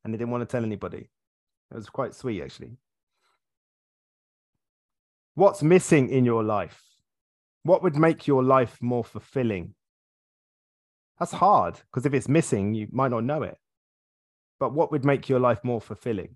[0.03, 1.09] and they didn't want to tell anybody.
[1.71, 2.77] It was quite sweet actually
[5.39, 6.83] what's missing in your life
[7.63, 9.73] what would make your life more fulfilling
[11.19, 13.57] that's hard because if it's missing, you might not know it.
[14.59, 16.35] But what would make your life more fulfilling?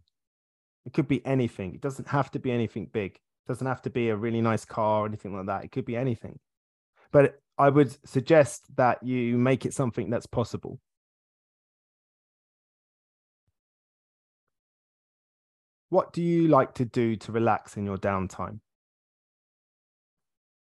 [0.86, 1.76] It could be anything.
[1.76, 3.14] It doesn't have to be anything big.
[3.14, 5.64] It doesn't have to be a really nice car or anything like that.
[5.64, 6.40] It could be anything.
[7.14, 10.80] But I would suggest that you make it something that's possible.
[15.90, 18.60] What do you like to do to relax in your downtime?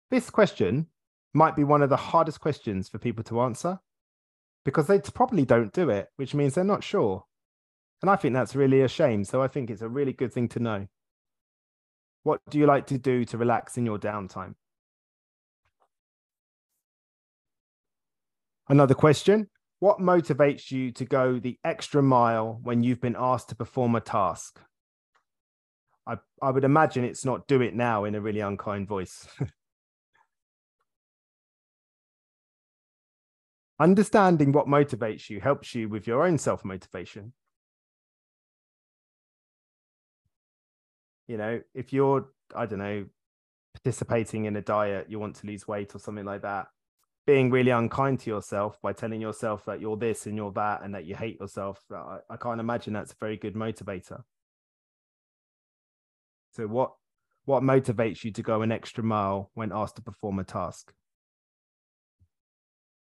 [0.10, 0.88] This question
[1.34, 3.80] might be one of the hardest questions for people to answer
[4.64, 7.26] because they probably don't do it, which means they're not sure.
[8.02, 9.24] And I think that's really a shame.
[9.24, 10.88] So I think it's a really good thing to know.
[12.24, 14.56] What do you like to do to relax in your downtime?
[18.70, 23.56] Another question What motivates you to go the extra mile when you've been asked to
[23.56, 24.60] perform a task?
[26.06, 29.28] I, I would imagine it's not do it now in a really unkind voice.
[33.80, 37.34] Understanding what motivates you helps you with your own self motivation.
[41.28, 43.06] You know, if you're, I don't know,
[43.76, 46.68] participating in a diet, you want to lose weight or something like that,
[47.28, 50.96] being really unkind to yourself by telling yourself that you're this and you're that and
[50.96, 54.24] that you hate yourself, I, I can't imagine that's a very good motivator.
[56.54, 56.94] So, what
[57.46, 60.94] what motivates you to go an extra mile when asked to perform a task?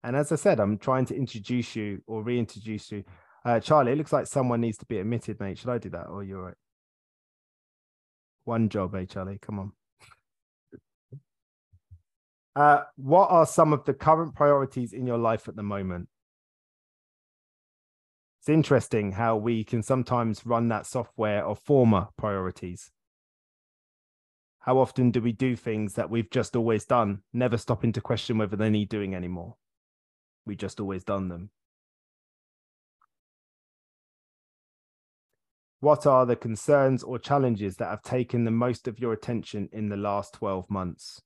[0.04, 3.04] And as I said, I'm trying to introduce you or reintroduce you.
[3.46, 5.58] Uh, Charlie, it looks like someone needs to be admitted, mate.
[5.58, 6.08] Should I do that?
[6.08, 6.56] Or you're right?
[8.46, 9.40] One job, eh, Charlie?
[9.42, 9.72] Come on.
[12.56, 16.10] Uh, what are some of the current priorities in your life at the moment?
[18.40, 22.92] It's interesting how we can sometimes run that software of former priorities.
[24.60, 28.38] How often do we do things that we've just always done, never stopping to question
[28.38, 29.56] whether they need doing anymore?
[30.46, 31.50] We just always done them.
[35.80, 39.90] What are the concerns or challenges that have taken the most of your attention in
[39.90, 41.22] the last 12 months?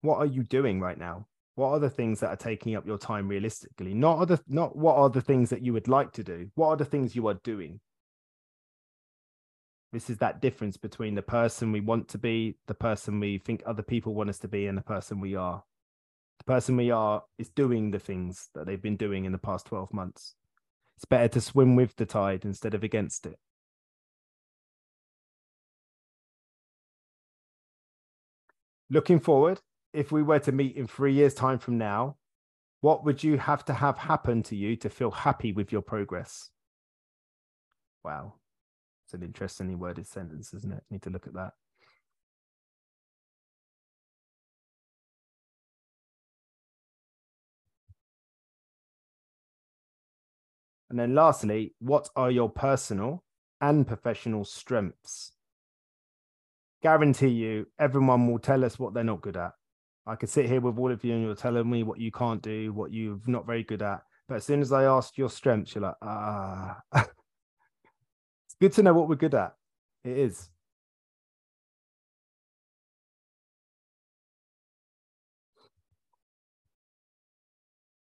[0.00, 1.28] What are you doing right now?
[1.54, 3.94] What are the things that are taking up your time realistically?
[3.94, 6.50] Not the, not what are the things that you would like to do?
[6.56, 7.78] What are the things you are doing?
[9.92, 13.62] This is that difference between the person we want to be, the person we think
[13.64, 15.62] other people want us to be, and the person we are
[16.44, 19.66] the person we are is doing the things that they've been doing in the past
[19.66, 20.34] 12 months.
[20.96, 23.38] It's better to swim with the tide instead of against it.
[28.90, 29.60] Looking forward,
[29.92, 32.16] if we were to meet in three years' time from now,
[32.80, 36.50] what would you have to have happen to you to feel happy with your progress?
[38.04, 38.34] Wow.
[39.06, 40.84] It's an interestingly worded sentence, isn't it?
[40.90, 41.54] Need to look at that.
[50.94, 53.24] And then lastly, what are your personal
[53.60, 55.32] and professional strengths?
[56.84, 59.54] Guarantee you, everyone will tell us what they're not good at.
[60.06, 62.40] I could sit here with all of you and you're telling me what you can't
[62.40, 64.02] do, what you're not very good at.
[64.28, 66.80] But as soon as I ask your strengths, you're like, ah.
[66.94, 67.10] it's
[68.60, 69.56] good to know what we're good at.
[70.04, 70.48] It is.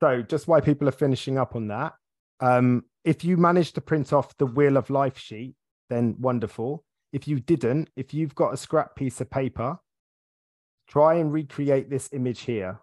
[0.02, 1.94] So, just why people are finishing up on that,
[2.40, 5.56] um, if you manage to print off the Wheel of Life sheet,
[5.90, 6.84] then wonderful.
[7.14, 9.80] If you didn't, if you've got a scrap piece of paper,
[10.88, 12.80] try and recreate this image here.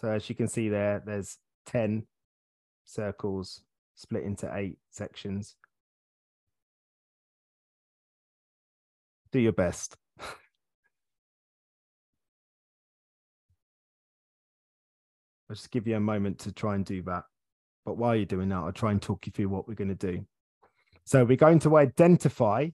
[0.00, 2.06] So as you can see there, there's 10
[2.84, 3.62] circles
[3.94, 5.56] split into eight sections.
[9.32, 9.96] Do your best.
[10.20, 10.26] I'll
[15.50, 17.24] just give you a moment to try and do that.
[17.90, 20.12] But while you're doing that, I'll try and talk you through what we're going to
[20.12, 20.24] do.
[21.06, 22.68] So we're going to identify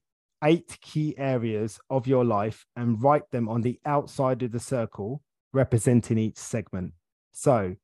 [0.45, 5.23] eight key areas of your life and write them on the outside of the circle
[5.55, 6.93] representing each segment.
[7.33, 7.77] So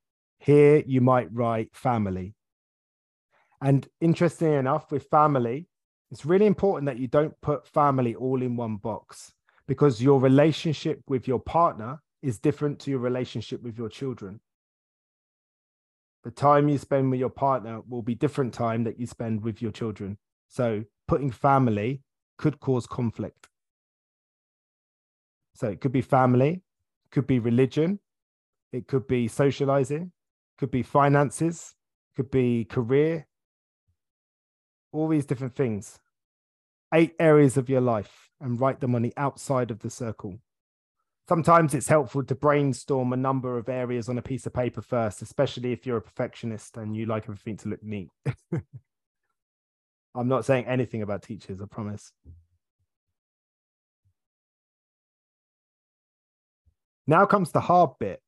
[0.42, 2.34] Here you might write family.
[3.60, 5.68] And interestingly enough, with family,
[6.10, 9.32] it's really important that you don't put family all in one box
[9.68, 14.40] because your relationship with your partner is different to your relationship with your children.
[16.24, 19.60] The time you spend with your partner will be different time that you spend with
[19.60, 20.18] your children.
[20.48, 22.02] So putting family
[22.38, 23.48] could cause conflict.
[25.54, 26.62] So it could be family,
[27.10, 27.98] could be religion,
[28.72, 30.12] it could be socializing,
[30.58, 31.74] could be finances,
[32.16, 33.26] could be career,
[34.92, 35.98] all these different things.
[36.94, 40.38] Eight areas of your life and write them on the outside of the circle.
[41.28, 45.22] Sometimes it's helpful to brainstorm a number of areas on a piece of paper first,
[45.22, 48.10] especially if you're a perfectionist and you like everything to look neat.
[50.14, 52.12] I'm not saying anything about teachers, I promise.
[57.06, 58.20] Now comes the hard bit.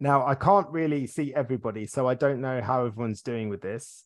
[0.00, 4.04] Now, I can't really see everybody, so I don't know how everyone's doing with this.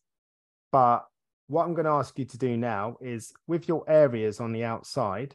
[0.71, 1.07] But
[1.47, 4.65] what I'm going to ask you to do now is with your areas on the
[4.65, 5.35] outside,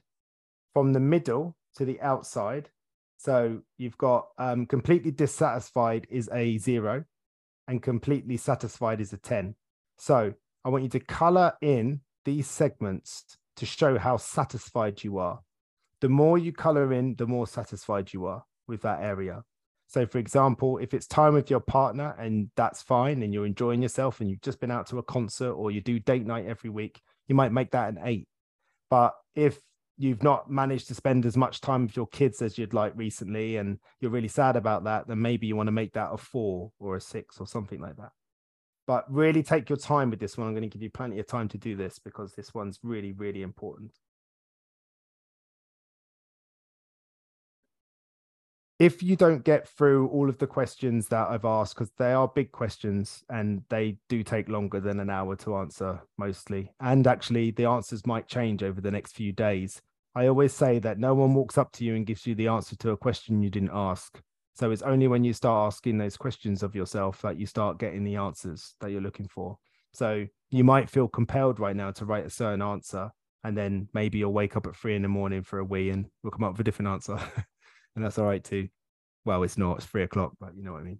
[0.74, 2.70] from the middle to the outside.
[3.18, 7.06] So you've got um, completely dissatisfied is a zero
[7.68, 9.56] and completely satisfied is a 10.
[9.98, 10.34] So
[10.66, 15.40] I want you to color in these segments to show how satisfied you are
[16.04, 19.42] the more you color in, the more satisfied you are with that area.
[19.88, 23.82] So, for example, if it's time with your partner and that's fine and you're enjoying
[23.82, 26.70] yourself and you've just been out to a concert or you do date night every
[26.70, 28.28] week, you might make that an eight.
[28.90, 29.58] But if
[29.98, 33.58] you've not managed to spend as much time with your kids as you'd like recently
[33.58, 36.72] and you're really sad about that, then maybe you want to make that a four
[36.80, 38.12] or a six or something like that.
[38.86, 40.48] But really take your time with this one.
[40.48, 43.14] I'm going to give you plenty of time to do this because this one's really,
[43.14, 43.92] really important.
[48.80, 52.28] If you don't get through all of the questions that I've asked, because they are
[52.28, 57.52] big questions and they do take longer than an hour to answer mostly, and actually
[57.52, 59.82] the answers might change over the next few days.
[60.16, 62.76] I always say that no one walks up to you and gives you the answer
[62.78, 64.20] to a question you didn't ask.
[64.56, 68.04] So it's only when you start asking those questions of yourself that you start getting
[68.04, 69.58] the answers that you're looking for.
[69.94, 73.12] So you might feel compelled right now to write a certain answer,
[73.44, 76.06] and then maybe you'll wake up at three in the morning for a wee and
[76.22, 77.20] we'll come up with a different answer.
[77.96, 78.70] and that's all right too.
[79.26, 81.00] Well, it's not, it's three o'clock, but you know what I mean.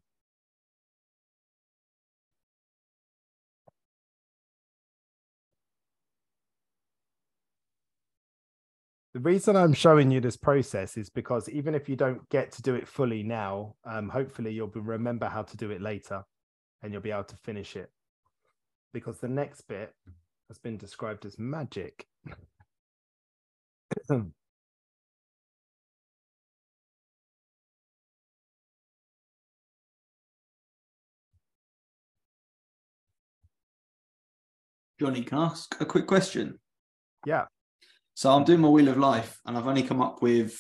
[9.14, 12.64] The reason I'm showing you this process is because even if you don't get to
[12.64, 16.24] do it fully now, um, hopefully you'll remember how to do it later
[16.82, 17.92] and you'll be able to finish it.
[18.92, 19.94] Because the next bit
[20.48, 22.08] has been described as magic.
[35.04, 36.58] Johnny, can I ask a quick question?
[37.26, 37.44] Yeah.
[38.14, 40.58] So I'm doing my wheel of life, and I've only come up with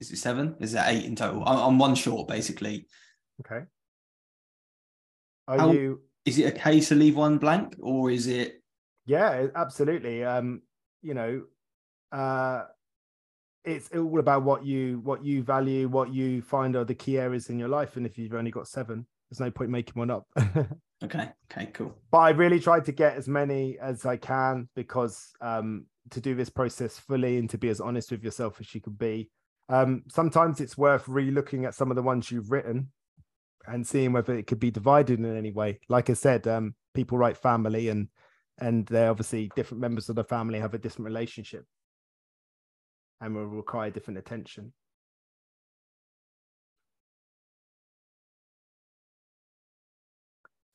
[0.00, 0.56] is it seven?
[0.58, 1.46] Is it eight in total?
[1.46, 2.86] I'm, one short, basically.
[3.44, 3.66] Okay.
[5.48, 6.00] Are How- you?
[6.24, 8.62] Is it okay to leave one blank, or is it?
[9.04, 10.24] Yeah, absolutely.
[10.24, 10.62] Um,
[11.02, 11.42] you know,
[12.10, 12.62] uh,
[13.66, 17.50] it's all about what you what you value, what you find are the key areas
[17.50, 20.26] in your life, and if you've only got seven, there's no point making one up.
[21.02, 21.28] Okay.
[21.50, 21.70] Okay.
[21.72, 21.94] Cool.
[22.10, 26.34] but I really tried to get as many as I can because um, to do
[26.34, 29.30] this process fully and to be as honest with yourself as you could be.
[29.68, 32.90] Um, sometimes it's worth re-looking at some of the ones you've written
[33.66, 35.78] and seeing whether it could be divided in any way.
[35.88, 38.08] Like I said, um, people write family and
[38.58, 41.64] and they're obviously different members of the family have a different relationship
[43.20, 44.72] and will require different attention.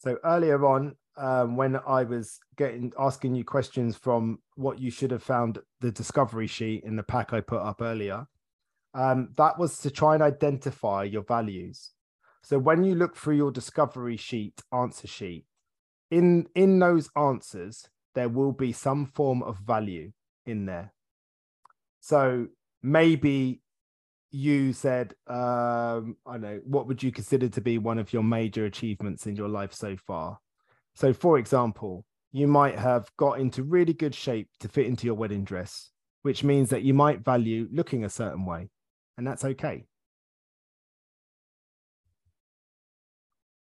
[0.08, 5.12] So earlier on, um, when I was getting asking you questions from what you should
[5.12, 8.26] have found the discovery sheet in the pack I put up earlier,
[8.94, 11.92] um, that was to try and identify your values.
[12.42, 15.44] So when you look through your discovery sheet answer sheet,
[16.10, 20.14] in in those answers there will be some form of value
[20.46, 20.94] in there.
[22.00, 22.48] So
[22.82, 23.62] maybe
[24.32, 28.66] you said, um, I know, what would you consider to be one of your major
[28.66, 30.40] achievements in your life so far?
[30.96, 35.16] So, for example, you might have got into really good shape to fit into your
[35.16, 35.92] wedding dress,
[36.24, 38.70] which means that you might value looking a certain way,
[39.18, 39.86] and that's okay.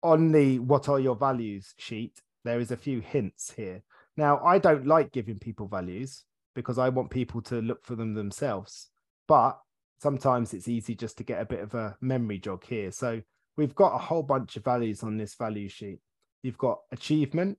[0.01, 3.83] On the what are your values sheet, there is a few hints here.
[4.15, 6.23] Now, I don't like giving people values
[6.55, 8.89] because I want people to look for them themselves.
[9.27, 9.57] But
[10.03, 12.91] sometimes it's easy just to get a bit of a memory jog here.
[12.91, 13.21] So
[13.55, 15.99] we've got a whole bunch of values on this value sheet.
[16.43, 17.57] You've got achievement,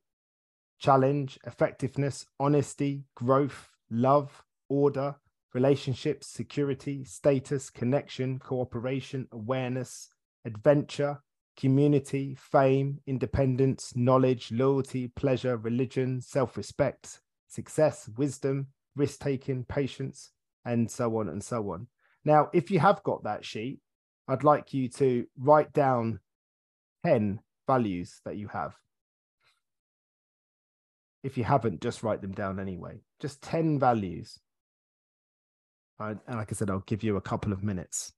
[0.79, 5.17] challenge, effectiveness, honesty, growth, love, order,
[5.55, 10.11] relationships, security, status, connection, cooperation, awareness,
[10.45, 11.21] adventure,
[11.57, 20.33] community, fame, independence, knowledge, loyalty, pleasure, religion, self respect, success, wisdom, risk taking, patience,
[20.67, 21.87] and so on and so on.
[22.25, 23.81] Now, if you have got that sheet,
[24.27, 26.21] I'd like you to write down
[27.05, 28.75] 10 values that you have.
[31.23, 33.01] If you haven't, just write them down anyway.
[33.21, 34.39] Just 10 values.
[35.99, 38.13] And like I said, I'll give you a couple of minutes.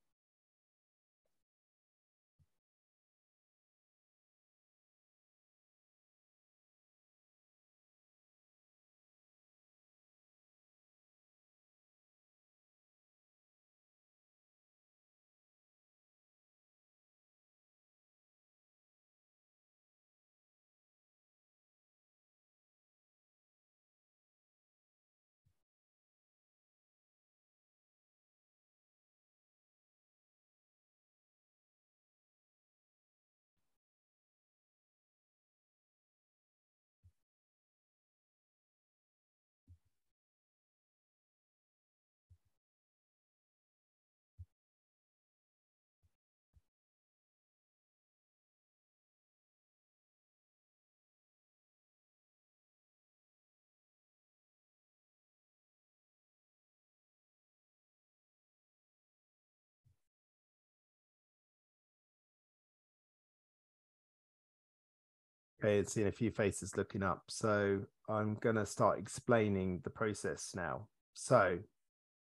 [65.59, 67.23] Okay, it's seen a few faces looking up.
[67.29, 70.89] So I'm going to start explaining the process now.
[71.15, 71.59] So,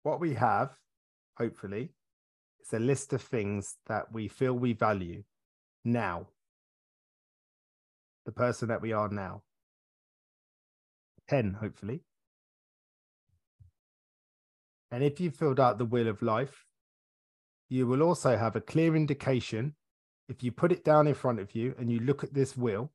[0.02, 0.70] what we have,
[1.36, 1.90] hopefully,
[2.62, 5.22] is a list of things that we feel we value
[5.84, 6.28] now.
[8.24, 9.42] The person that we are now.
[11.28, 12.00] 10, hopefully.
[14.90, 16.64] And if you filled out the wheel of life,
[17.68, 19.74] you will also have a clear indication.
[20.28, 22.90] If you put it down in front of you and you look at this wheel,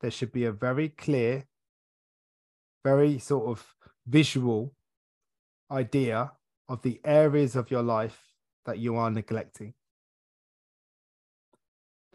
[0.00, 1.44] there should be a very clear,
[2.84, 3.74] very sort of
[4.06, 4.74] visual
[5.70, 6.32] idea
[6.68, 8.32] of the areas of your life
[8.64, 9.74] that you are neglecting.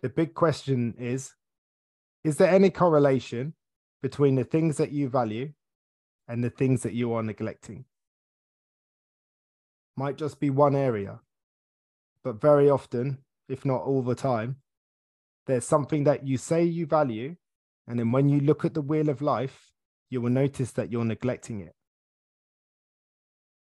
[0.02, 1.34] The big question is
[2.24, 3.54] Is there any correlation
[4.02, 5.54] between the things that you value
[6.28, 7.86] and the things that you are neglecting?
[9.98, 11.20] Might just be one area,
[12.24, 14.58] but very often, if not all the time,
[15.48, 17.36] there's something that you say you value
[17.88, 19.72] and then when you look at the wheel of life,
[20.10, 21.74] you will notice that you're neglecting it.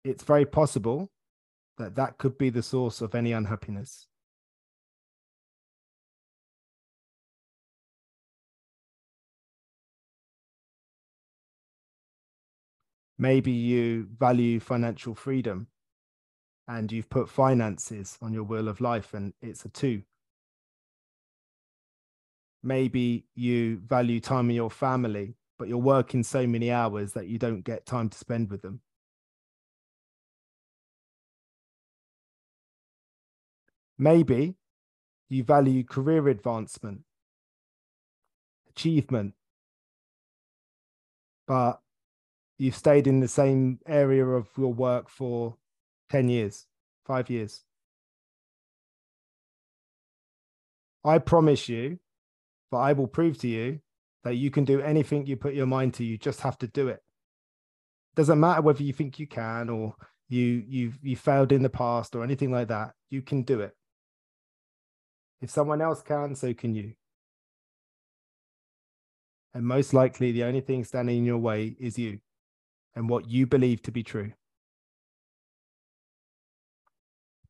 [0.03, 1.09] It's very possible
[1.77, 4.07] that that could be the source of any unhappiness.
[13.17, 15.67] Maybe you value financial freedom
[16.67, 20.03] and you've put finances on your wheel of life and it's a two
[22.65, 27.37] maybe you value time in your family, but you're working so many hours that you
[27.37, 28.81] don't get time to spend with them.
[33.97, 34.55] Maybe
[35.29, 37.01] you value career advancement,
[38.69, 39.35] achievement,
[41.47, 41.79] but
[42.57, 45.55] you've stayed in the same area of your work for
[46.09, 46.65] 10 years,
[47.05, 47.63] five years.
[51.05, 51.99] I promise you,
[52.75, 53.79] but I will prove to you
[54.25, 56.03] that you can do anything you put your mind to.
[56.03, 56.99] You just have to do it.
[58.17, 59.95] Doesn't matter whether you think you can or
[60.27, 62.91] you you've you failed in the past or anything like that.
[63.09, 63.71] You can do it.
[65.41, 66.95] If someone else can, so can you.
[69.53, 72.19] And most likely, the only thing standing in your way is you
[72.93, 74.33] and what you believe to be true.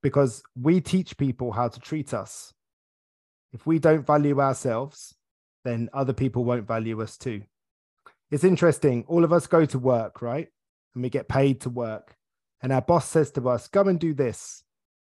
[0.03, 2.53] Because we teach people how to treat us
[3.55, 5.15] if we don't value ourselves,
[5.63, 7.41] then other people won't value us too.
[8.29, 9.05] It's interesting.
[9.07, 10.49] All of us go to work, right?
[10.93, 12.17] And we get paid to work.
[12.61, 14.61] And our boss says to us, go and do this.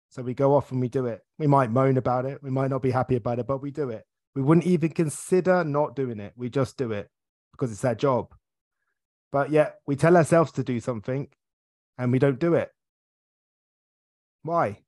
[0.10, 1.22] So we go off and we do it.
[1.40, 2.44] We might moan about it.
[2.44, 4.06] We might not be happy about it, but we do it.
[4.36, 6.34] We wouldn't even consider not doing it.
[6.36, 7.10] We just do it
[7.54, 8.36] because it's our job.
[9.32, 11.28] But yet we tell ourselves to do something
[11.98, 12.72] and we don't do it.
[14.44, 14.84] Why?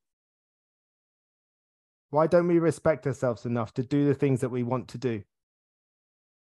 [2.12, 5.24] Why don't we respect ourselves enough to do the things that we want to do?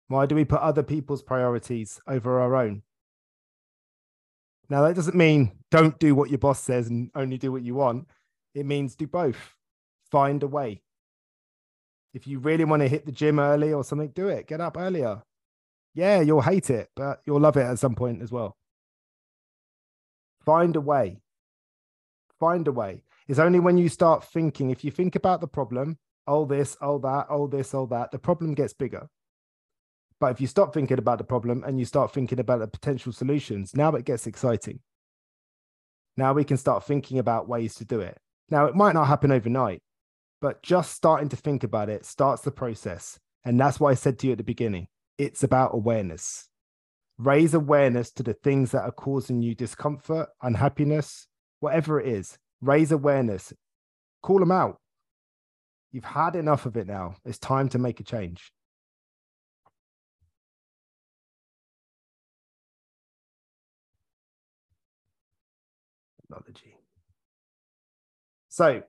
[0.07, 2.83] Why do we put other people's priorities over our own?
[4.69, 7.75] Now, that doesn't mean don't do what your boss says and only do what you
[7.75, 8.07] want.
[8.53, 9.55] It means do both.
[10.11, 10.81] Find a way.
[12.13, 14.47] If you really want to hit the gym early or something, do it.
[14.47, 15.23] Get up earlier.
[15.93, 18.55] Yeah, you'll hate it, but you'll love it at some point as well.
[20.45, 21.21] Find a way.
[22.39, 23.03] Find a way.
[23.27, 25.97] It's only when you start thinking, if you think about the problem,
[26.27, 29.07] oh, this, oh, that, oh, this, oh, that, the problem gets bigger.
[30.19, 33.11] But if you stop thinking about the problem and you start thinking about the potential
[33.11, 34.79] solutions, now it gets exciting.
[36.15, 38.17] Now we can start thinking about ways to do it.
[38.49, 39.81] Now, it might not happen overnight,
[40.41, 43.19] but just starting to think about it starts the process.
[43.43, 46.47] And that's why I said to you at the beginning it's about awareness.
[47.17, 51.27] Raise awareness to the things that are causing you discomfort, unhappiness,
[51.59, 52.37] whatever it is.
[52.61, 53.53] Raise awareness.
[54.23, 54.77] Call them out.
[55.91, 57.15] You've had enough of it now.
[57.25, 58.51] It's time to make a change.
[66.21, 66.75] Technology.
[68.49, 68.83] So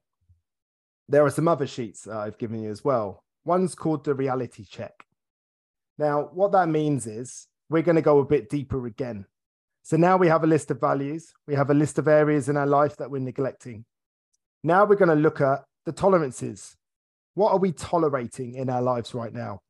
[1.08, 3.22] there are some other sheets that I've given you as well.
[3.44, 5.04] One's called the reality check.
[5.98, 9.26] Now, what that means is we're going to go a bit deeper again.
[9.88, 12.58] So now we have a list of values, we have a list of areas in
[12.58, 13.86] our life that we're neglecting.
[14.62, 16.76] Now we're going to look at the tolerances.
[17.32, 19.60] What are we tolerating in our lives right now?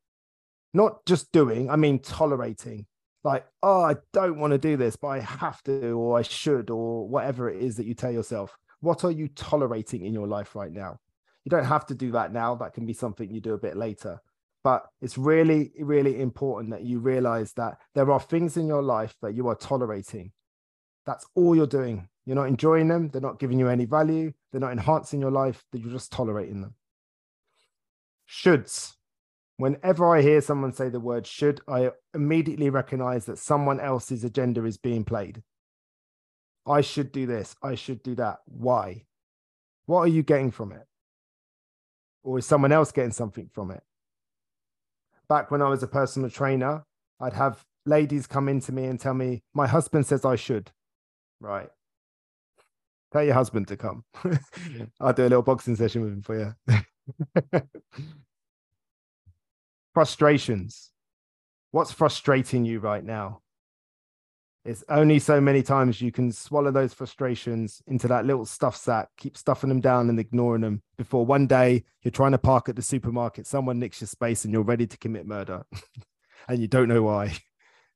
[0.74, 2.86] Not just doing, I mean tolerating.
[3.22, 6.68] Like, oh, I don't want to do this, but I have to, or I should,
[6.68, 8.58] or whatever it is that you tell yourself.
[8.80, 10.98] What are you tolerating in your life right now?
[11.44, 12.56] You don't have to do that now.
[12.56, 14.20] That can be something you do a bit later.
[14.64, 19.16] But it's really, really important that you realize that there are things in your life
[19.22, 20.32] that you are tolerating.
[21.06, 22.08] That's all you're doing.
[22.26, 23.08] You're not enjoying them.
[23.08, 24.32] They're not giving you any value.
[24.50, 25.64] They're not enhancing your life.
[25.72, 26.74] That you're just tolerating them.
[28.28, 28.94] Shoulds.
[29.56, 34.64] Whenever I hear someone say the word should, I immediately recognize that someone else's agenda
[34.64, 35.42] is being played.
[36.66, 37.56] I should do this.
[37.62, 38.38] I should do that.
[38.44, 39.06] Why?
[39.86, 40.86] What are you getting from it?
[42.22, 43.82] Or is someone else getting something from it?
[45.28, 46.84] Back when I was a personal trainer,
[47.20, 50.70] I'd have ladies come into me and tell me, My husband says I should.
[51.40, 51.68] Right.
[53.12, 54.04] Tell your husband to come.
[55.00, 57.62] I'll do a little boxing session with him for you.
[59.94, 60.90] Frustrations.
[61.70, 63.40] What's frustrating you right now?
[64.68, 69.08] It's only so many times you can swallow those frustrations into that little stuff sack,
[69.16, 72.76] keep stuffing them down and ignoring them before one day you're trying to park at
[72.76, 75.64] the supermarket, someone nicks your space and you're ready to commit murder
[76.48, 77.34] and you don't know why.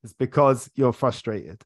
[0.02, 1.60] It's because you're frustrated.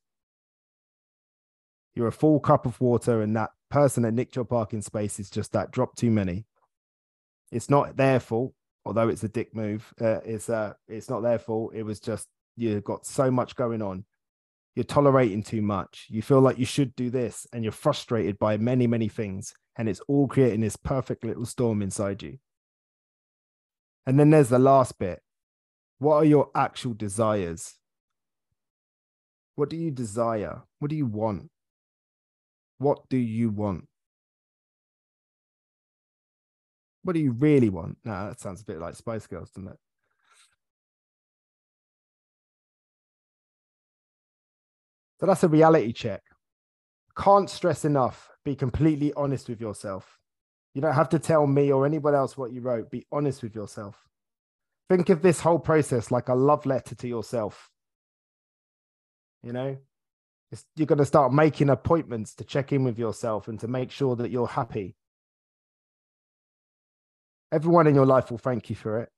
[1.95, 5.31] You're a full cup of water, and that person that nicked your parking space is
[5.31, 6.47] just that drop too many.
[7.53, 8.55] It's not their fault,
[8.85, 9.95] although it's a dick move.
[10.01, 11.75] Uh, it's uh, it's not their fault.
[11.77, 12.27] It was just
[12.57, 14.05] you've got so much going on
[14.77, 16.07] you're tolerating too much.
[16.11, 19.55] You feel like you should do this, and you're frustrated by many, many things.
[19.77, 22.39] And it's all creating this perfect little storm inside you.
[24.07, 25.21] And then there's the last bit.
[25.99, 27.75] What are your actual desires?
[29.55, 30.63] What do you desire?
[30.79, 31.51] What do you want?
[32.79, 33.89] What do you want?
[37.03, 37.97] What do you really want?
[38.05, 39.79] Now that sounds a bit like Spice Girls, doesn't it?
[45.21, 46.23] So that's a reality check.
[47.17, 48.31] Can't stress enough.
[48.45, 50.19] Be completely honest with yourself.
[50.75, 52.91] You don't have to tell me or anyone else what you wrote.
[52.91, 53.97] Be honest with yourself.
[54.91, 57.71] Think of this whole process like a love letter to yourself.
[59.43, 59.79] You know,
[60.53, 63.91] it's, you're going to start making appointments to check in with yourself and to make
[63.91, 64.97] sure that you're happy.
[67.51, 69.09] Everyone in your life will thank you for it.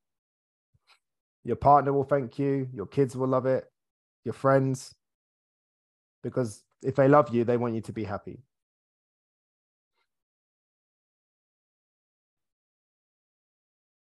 [1.45, 2.69] Your partner will thank you.
[2.73, 3.65] Your kids will love it.
[4.25, 4.95] Your friends,
[6.29, 8.41] because if they love you, they want you to be happy.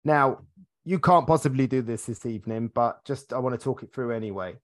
[0.05, 0.41] Now,
[0.85, 4.13] you can't possibly do this this evening, but just I want to talk it through
[4.13, 4.57] anyway.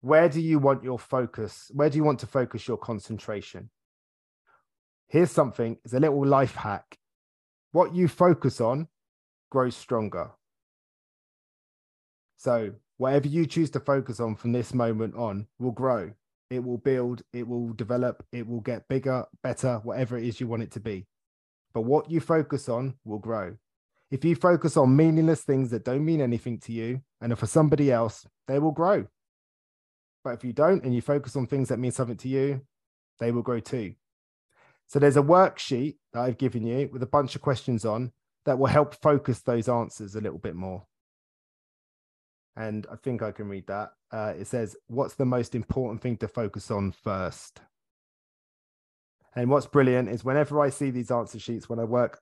[0.00, 1.70] Where do you want your focus?
[1.74, 3.70] Where do you want to focus your concentration?
[5.08, 6.98] Here's something, it's a little life hack.
[7.72, 8.88] What you focus on
[9.50, 10.30] grows stronger.
[12.36, 16.12] So, whatever you choose to focus on from this moment on will grow
[16.50, 20.46] it will build, it will develop, it will get bigger, better, whatever it is you
[20.46, 21.06] want it to be.
[21.74, 23.56] But what you focus on will grow.
[24.10, 27.92] If you focus on meaningless things that don't mean anything to you and for somebody
[27.92, 29.06] else, they will grow.
[30.24, 32.62] But if you don't and you focus on things that mean something to you,
[33.20, 33.94] they will grow too.
[34.86, 38.12] So there's a worksheet that I've given you with a bunch of questions on
[38.46, 40.87] that will help focus those answers a little bit more
[42.58, 43.92] and I think I can read that.
[44.10, 47.60] Uh, it says, What's the most important thing to focus on first?
[49.36, 52.18] And what's brilliant is whenever I see these answer sheets, when I work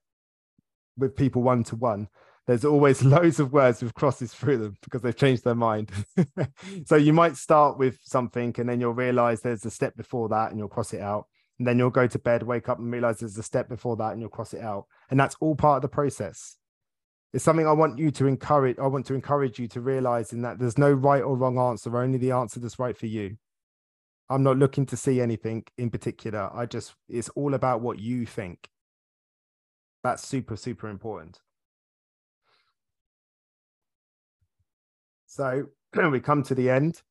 [0.99, 2.09] with people one to one,
[2.47, 5.91] there's always loads of words with crosses through them because they've changed their mind.
[6.85, 10.51] so you might start with something and then you'll realize there's a step before that
[10.51, 11.27] and you'll cross it out.
[11.59, 14.13] And then you'll go to bed, wake up and realize there's a step before that
[14.13, 14.85] and you'll cross it out.
[15.11, 16.59] And that's all part of the process.
[17.37, 18.79] It's something I want you to encourage.
[18.79, 21.95] I want to encourage you to realize in that there's no right or wrong answer,
[21.95, 23.37] only the answer that's right for you.
[24.31, 26.49] I'm not looking to see anything in particular.
[26.51, 28.71] I just, it's all about what you think.
[30.03, 31.43] That's super, super important.
[35.27, 35.67] So
[36.11, 37.03] we come to the end.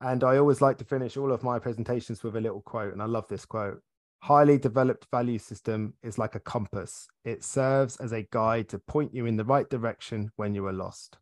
[0.00, 2.92] And I always like to finish all of my presentations with a little quote.
[2.92, 3.80] And I love this quote
[4.20, 9.14] Highly developed value system is like a compass, it serves as a guide to point
[9.14, 11.18] you in the right direction when you are lost.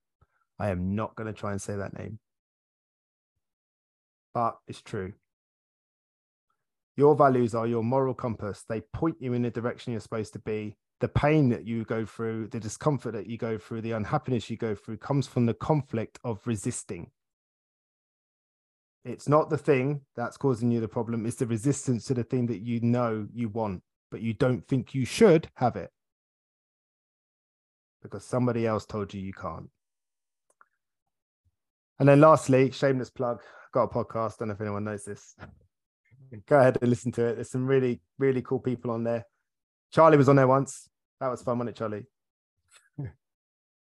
[0.58, 2.18] I am not going to try and say that name,
[4.32, 5.12] but it's true.
[6.96, 8.64] Your values are your moral compass.
[8.68, 10.76] They point you in the direction you're supposed to be.
[11.00, 14.56] The pain that you go through, the discomfort that you go through, the unhappiness you
[14.56, 17.10] go through comes from the conflict of resisting.
[19.04, 22.46] It's not the thing that's causing you the problem, it's the resistance to the thing
[22.46, 25.90] that you know you want, but you don't think you should have it
[28.02, 29.68] because somebody else told you you can't.
[31.98, 33.40] And then lastly, shameless plug,
[33.72, 34.38] got a podcast.
[34.38, 35.34] Don't know if anyone knows this.
[36.48, 37.34] Go ahead and listen to it.
[37.36, 39.26] There's some really, really cool people on there.
[39.92, 40.88] Charlie was on there once.
[41.20, 42.06] That was fun, wasn't it, Charlie?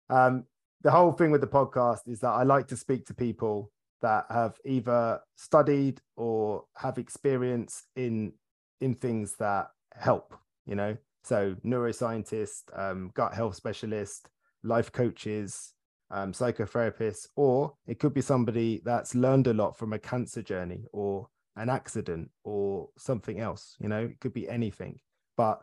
[0.10, 0.46] um,
[0.82, 4.26] the whole thing with the podcast is that I like to speak to people that
[4.30, 8.34] have either studied or have experience in
[8.82, 10.36] in things that help
[10.66, 10.96] you know?
[11.24, 14.30] So neuroscientist um, gut health specialist
[14.64, 15.74] life coaches
[16.12, 20.86] um, psychotherapists or it could be somebody that's learned a lot from a cancer journey
[20.94, 24.06] or an accident or something else you know?
[24.06, 25.00] It could be anything.
[25.36, 25.62] But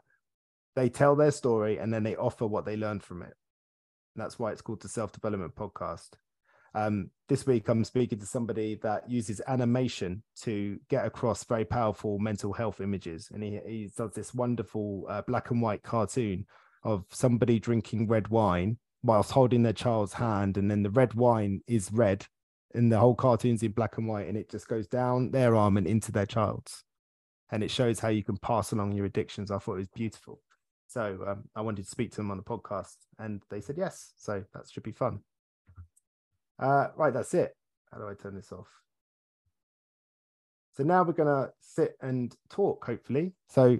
[0.74, 3.34] they tell their story and then they offer what they learned from it.
[4.14, 6.11] That's why it's called the self-development podcast
[6.77, 12.18] um, this week, I'm speaking to somebody that uses animation to get across very powerful
[12.18, 13.31] mental health images.
[13.33, 16.45] And he, he does this wonderful uh, black and white cartoon
[16.85, 20.59] of somebody drinking red wine whilst holding their child's hand.
[20.59, 22.27] And then the red wine is red,
[22.74, 25.79] and the whole cartoon's in black and white, and it just goes down their arm
[25.79, 26.85] and into their child's.
[27.51, 29.51] And it shows how you can pass along your addictions.
[29.51, 30.43] I thought it was beautiful.
[30.89, 34.12] So um, I wanted to speak to them on the podcast, and they said yes.
[34.18, 35.20] So that should be fun.
[36.59, 37.55] Uh, right, that's it.
[37.93, 38.69] How do I turn this off?
[40.77, 43.33] So now we're going to sit and talk, hopefully.
[43.49, 43.79] So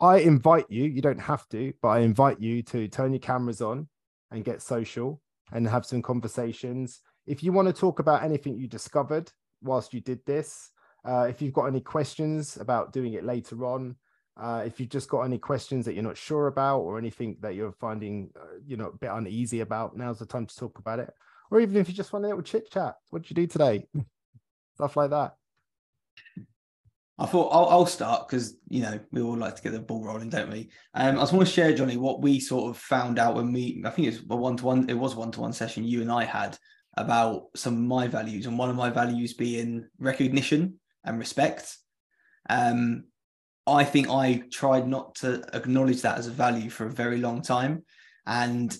[0.00, 3.60] I invite you, you don't have to, but I invite you to turn your cameras
[3.60, 3.88] on
[4.30, 5.20] and get social
[5.52, 7.00] and have some conversations.
[7.26, 9.30] If you want to talk about anything you discovered
[9.62, 10.70] whilst you did this,
[11.04, 13.96] uh, if you've got any questions about doing it later on,
[14.36, 17.54] uh, if you've just got any questions that you're not sure about or anything that
[17.54, 20.98] you're finding, uh, you know, a bit uneasy about, now's the time to talk about
[20.98, 21.12] it
[21.50, 22.96] or even if you just want a little chit chat.
[23.10, 23.86] What did you do today?
[24.74, 25.34] Stuff like that.
[27.18, 30.04] I thought I'll, I'll start because you know we all like to get the ball
[30.04, 30.68] rolling, don't we?
[30.92, 33.82] Um, I just want to share, Johnny, what we sort of found out when we.
[33.86, 34.88] I think it's a one to one.
[34.90, 36.58] It was one to one session you and I had
[36.98, 41.74] about some of my values, and one of my values being recognition and respect.
[42.50, 43.04] Um,
[43.66, 47.40] I think I tried not to acknowledge that as a value for a very long
[47.40, 47.84] time,
[48.26, 48.76] and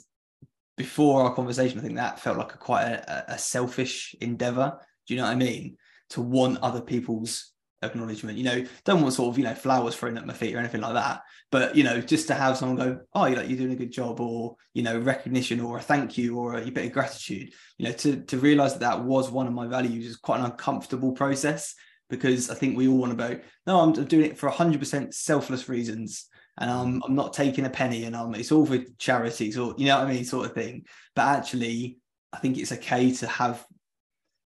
[0.76, 4.78] before our conversation, I think that felt like a quite a, a selfish endeavor.
[5.06, 5.76] Do you know what I mean?
[6.10, 7.52] To want other people's
[7.82, 8.38] acknowledgement.
[8.38, 10.80] You know, don't want sort of, you know, flowers thrown at my feet or anything
[10.80, 11.22] like that.
[11.50, 13.92] But, you know, just to have someone go, oh, you're like, you're doing a good
[13.92, 17.52] job or, you know, recognition or a thank you or a, a bit of gratitude,
[17.78, 20.46] you know, to, to realize that that was one of my values is quite an
[20.46, 21.74] uncomfortable process
[22.08, 25.68] because I think we all want to go, no, I'm doing it for 100% selfless
[25.68, 26.26] reasons
[26.58, 29.86] and I'm, I'm not taking a penny and I'm, it's all for charities or, you
[29.86, 30.86] know what I mean, sort of thing.
[31.14, 31.98] But actually,
[32.32, 33.64] I think it's okay to have,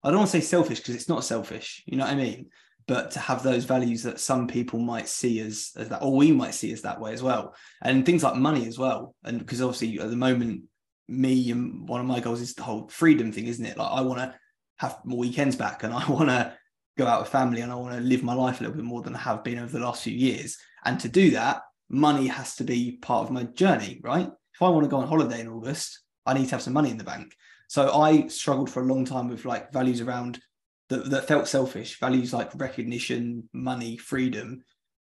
[0.03, 2.47] I don't want to say selfish because it's not selfish, you know what I mean?
[2.89, 6.33] But to have those values that some people might see as, as that, or we
[6.33, 7.55] might see as that way as well.
[7.83, 9.15] And things like money as well.
[9.23, 10.63] And because obviously at the moment,
[11.07, 13.77] me and one of my goals is the whole freedom thing, isn't it?
[13.77, 14.35] Like I want to
[14.79, 16.55] have more weekends back and I want to
[16.99, 19.03] go out with family and I want to live my life a little bit more
[19.03, 20.59] than I have been over the last few years.
[20.85, 24.31] And to do that, money has to be part of my journey, right?
[24.55, 26.91] If I want to go on holiday in August, I need to have some money
[26.91, 27.35] in the bank.
[27.69, 30.41] So I struggled for a long time with like values around
[30.89, 34.63] that, that felt selfish, values like recognition, money, freedom,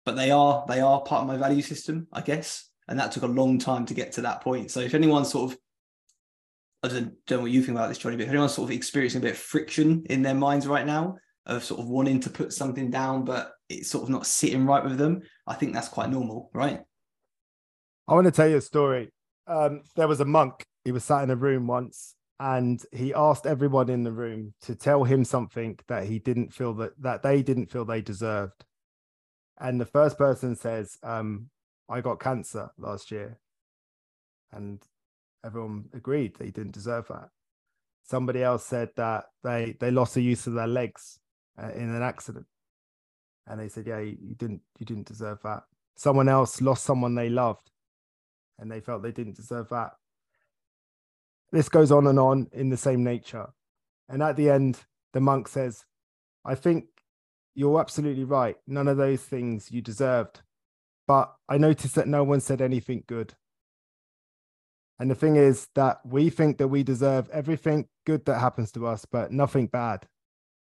[0.05, 2.69] but they are they are part of my value system, I guess.
[2.87, 4.71] And that took a long time to get to that point.
[4.71, 5.57] So if anyone's sort of
[6.83, 9.19] I don't know what you think about this, Johnny, but if anyone's sort of experiencing
[9.19, 12.53] a bit of friction in their minds right now of sort of wanting to put
[12.53, 16.09] something down, but it's sort of not sitting right with them, I think that's quite
[16.09, 16.81] normal, right?
[18.07, 19.11] I want to tell you a story.
[19.47, 23.45] Um, there was a monk he was sat in a room once and he asked
[23.45, 27.41] everyone in the room to tell him something that he didn't feel that that they
[27.41, 28.63] didn't feel they deserved
[29.59, 31.49] and the first person says um,
[31.89, 33.37] i got cancer last year
[34.53, 34.81] and
[35.45, 37.29] everyone agreed they didn't deserve that
[38.03, 41.19] somebody else said that they they lost the use of their legs
[41.61, 42.45] uh, in an accident
[43.47, 45.63] and they said yeah you, didn't you didn't deserve that
[45.95, 47.71] someone else lost someone they loved
[48.59, 49.91] and they felt they didn't deserve that
[51.51, 53.47] this goes on and on in the same nature.
[54.09, 54.79] And at the end,
[55.13, 55.85] the monk says,
[56.45, 56.85] I think
[57.55, 58.55] you're absolutely right.
[58.67, 60.41] None of those things you deserved.
[61.07, 63.33] But I noticed that no one said anything good.
[64.99, 68.87] And the thing is that we think that we deserve everything good that happens to
[68.87, 70.07] us, but nothing bad.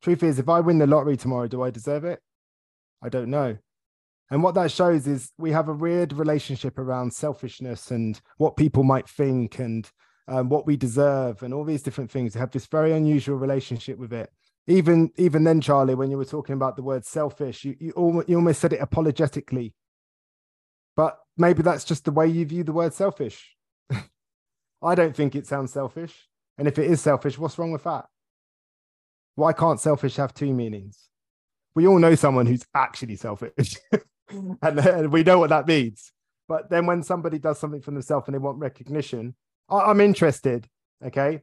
[0.01, 2.21] Truth is, if I win the lottery tomorrow, do I deserve it?
[3.01, 3.57] I don't know.
[4.29, 8.83] And what that shows is we have a weird relationship around selfishness and what people
[8.83, 9.89] might think and
[10.27, 12.35] um, what we deserve, and all these different things.
[12.35, 14.29] We have this very unusual relationship with it.
[14.67, 18.29] Even even then, Charlie, when you were talking about the word selfish, you you almost,
[18.29, 19.73] you almost said it apologetically.
[20.95, 23.57] But maybe that's just the way you view the word selfish.
[24.81, 26.29] I don't think it sounds selfish.
[26.57, 28.05] And if it is selfish, what's wrong with that?
[29.35, 31.09] Why can't selfish have two meanings?
[31.75, 33.77] We all know someone who's actually selfish,
[34.31, 34.57] mm.
[34.61, 36.11] and, and we know what that means.
[36.47, 39.35] But then when somebody does something for themselves and they want recognition,
[39.69, 40.67] I'm interested.
[41.05, 41.41] Okay.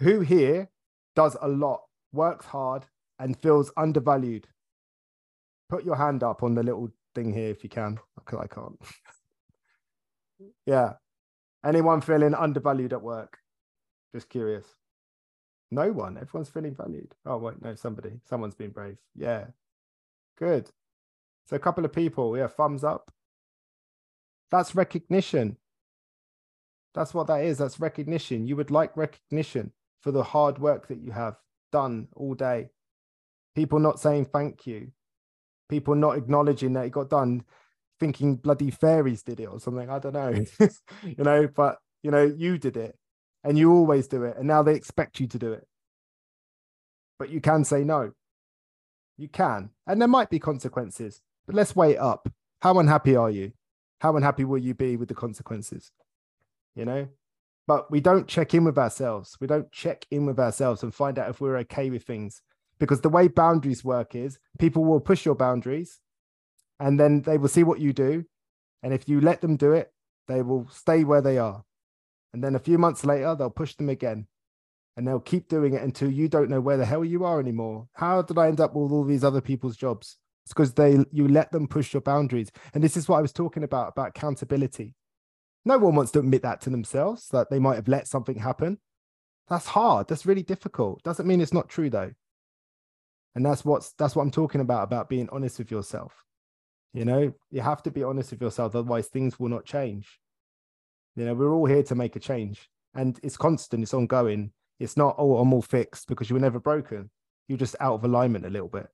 [0.00, 0.68] Who here
[1.16, 2.84] does a lot, works hard,
[3.18, 4.46] and feels undervalued?
[5.70, 8.78] Put your hand up on the little thing here if you can, because I can't.
[10.66, 10.94] yeah.
[11.64, 13.38] Anyone feeling undervalued at work?
[14.14, 14.66] Just curious.
[15.72, 16.18] No one.
[16.18, 17.14] Everyone's feeling valued.
[17.24, 18.20] Oh, wait, no, somebody.
[18.28, 18.98] Someone's been brave.
[19.16, 19.46] Yeah.
[20.38, 20.68] Good.
[21.46, 23.10] So a couple of people, yeah, thumbs up.
[24.50, 25.56] That's recognition.
[26.94, 27.56] That's what that is.
[27.56, 28.46] That's recognition.
[28.46, 31.36] You would like recognition for the hard work that you have
[31.72, 32.68] done all day.
[33.54, 34.92] People not saying thank you.
[35.70, 37.44] People not acknowledging that it got done,
[37.98, 39.88] thinking bloody fairies did it or something.
[39.88, 40.44] I don't know.
[41.02, 42.94] you know, but you know, you did it
[43.44, 44.36] and you always do it.
[44.36, 45.66] And now they expect you to do it.
[47.18, 48.12] But you can say no.
[49.16, 49.70] You can.
[49.86, 52.28] And there might be consequences, but let's weigh it up.
[52.60, 53.52] How unhappy are you?
[54.00, 55.92] How unhappy will you be with the consequences?
[56.74, 57.08] you know
[57.66, 61.18] but we don't check in with ourselves we don't check in with ourselves and find
[61.18, 62.42] out if we're okay with things
[62.78, 66.00] because the way boundaries work is people will push your boundaries
[66.80, 68.24] and then they will see what you do
[68.82, 69.92] and if you let them do it
[70.28, 71.64] they will stay where they are
[72.32, 74.26] and then a few months later they'll push them again
[74.96, 77.86] and they'll keep doing it until you don't know where the hell you are anymore
[77.94, 81.28] how did i end up with all these other people's jobs it's because they you
[81.28, 84.94] let them push your boundaries and this is what i was talking about about accountability
[85.64, 88.78] no one wants to admit that to themselves that they might have let something happen.
[89.48, 90.08] That's hard.
[90.08, 91.02] That's really difficult.
[91.02, 92.12] Doesn't mean it's not true though.
[93.34, 96.24] And that's what's that's what I'm talking about about being honest with yourself.
[96.92, 100.18] You know, you have to be honest with yourself, otherwise things will not change.
[101.16, 103.82] You know, we're all here to make a change, and it's constant.
[103.82, 104.52] It's ongoing.
[104.80, 107.10] It's not oh I'm all fixed because you were never broken.
[107.48, 108.88] You're just out of alignment a little bit.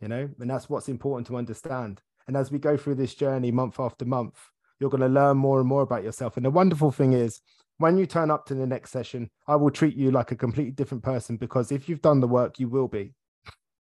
[0.00, 2.00] You know, and that's what's important to understand.
[2.26, 4.38] And as we go through this journey month after month,
[4.78, 6.36] you're going to learn more and more about yourself.
[6.36, 7.40] And the wonderful thing is,
[7.78, 10.72] when you turn up to the next session, I will treat you like a completely
[10.72, 13.14] different person because if you've done the work, you will be.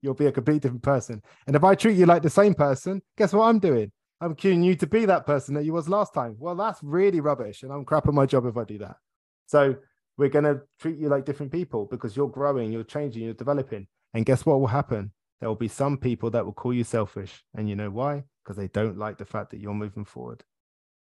[0.03, 1.23] You'll be a completely different person.
[1.47, 3.91] And if I treat you like the same person, guess what I'm doing?
[4.25, 6.37] I'm cueing you to be that person that you was last time.
[6.39, 7.63] Well, that's really rubbish.
[7.63, 8.97] And I'm crap at my job if I do that.
[9.45, 9.77] So
[10.17, 13.87] we're going to treat you like different people because you're growing, you're changing, you're developing.
[14.15, 15.13] And guess what will happen?
[15.41, 17.45] There will be some people that will call you selfish.
[17.55, 18.25] And you know why?
[18.43, 20.43] Because they don't like the fact that you're moving forward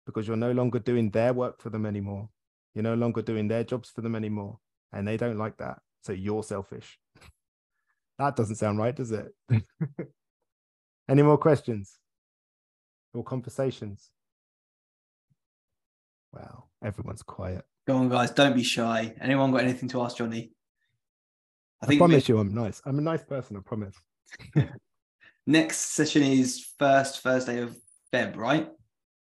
[0.06, 2.30] because you're no longer doing their work for them anymore.
[2.74, 4.58] You're no longer doing their jobs for them anymore.
[4.94, 5.80] And they don't like that.
[6.02, 6.98] So you're selfish.
[8.20, 9.36] that doesn't sound right, does it?
[11.10, 11.98] Any more questions
[13.14, 14.12] or conversations?
[16.34, 17.66] Wow, everyone's quiet.
[17.88, 18.32] Go on, guys.
[18.32, 19.14] Don't be shy.
[19.20, 20.52] Anyone got anything to ask Johnny?
[21.82, 22.36] I, think I promise we...
[22.36, 22.82] you I'm nice.
[22.86, 23.96] I'm a nice person, I promise.
[25.48, 27.76] Next session is first Thursday of
[28.14, 28.70] Feb, right?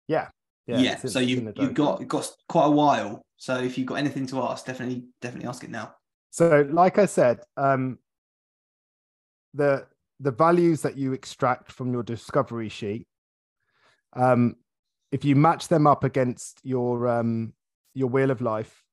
[0.08, 0.30] Yeah.
[0.66, 0.80] Yeah.
[0.80, 0.96] yeah.
[0.98, 3.26] So you you've got you've got quite a while.
[3.38, 5.94] So if you've got anything to ask, definitely definitely ask it now.
[6.32, 8.00] So like I said, um,
[9.54, 9.86] the
[10.20, 13.06] the values that you extract from your discovery sheet,
[14.14, 14.56] um,
[15.12, 17.54] if you match them up against your um,
[17.94, 18.84] your wheel of life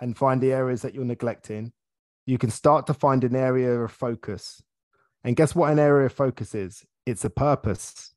[0.00, 1.72] and find the areas that you're neglecting,
[2.26, 4.62] you can start to find an area of focus.
[5.24, 6.84] And guess what an area of focus is?
[7.06, 8.12] It's a purpose.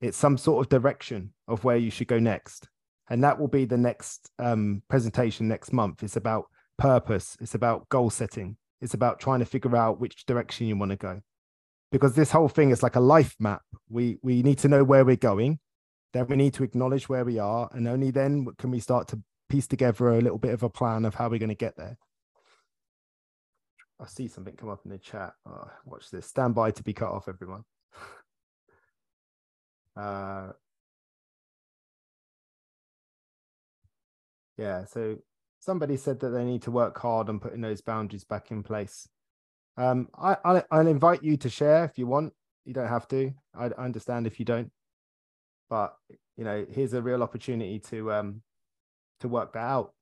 [0.00, 2.68] It's some sort of direction of where you should go next.
[3.10, 6.02] and that will be the next um, presentation next month.
[6.02, 6.46] It's about
[6.76, 7.36] purpose.
[7.40, 8.56] It's about goal setting.
[8.80, 11.20] It's about trying to figure out which direction you want to go,
[11.90, 13.62] because this whole thing is like a life map.
[13.88, 15.58] We we need to know where we're going,
[16.12, 19.22] then we need to acknowledge where we are, and only then can we start to
[19.48, 21.96] piece together a little bit of a plan of how we're going to get there.
[24.00, 25.32] I see something come up in the chat.
[25.46, 26.26] Oh, watch this.
[26.26, 27.64] Stand by to be cut off, everyone.
[29.96, 30.52] uh,
[34.56, 35.16] yeah, so
[35.58, 39.08] somebody said that they need to work hard on putting those boundaries back in place.
[39.78, 42.32] Um, I, I'll, I'll invite you to share if you want.
[42.64, 43.32] You don't have to.
[43.54, 44.70] I, I understand if you don't.
[45.70, 45.94] But
[46.36, 48.42] you know, here's a real opportunity to um
[49.20, 49.92] to work that out.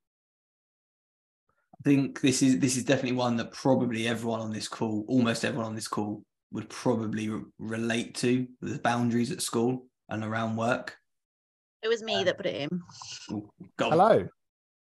[1.74, 5.44] I think this is this is definitely one that probably everyone on this call, almost
[5.44, 6.22] everyone on this call,
[6.52, 10.96] would probably re- relate to the boundaries at school and around work.
[11.82, 12.80] It was me that put it in.
[13.30, 13.90] Ooh, go.
[13.90, 14.26] Hello.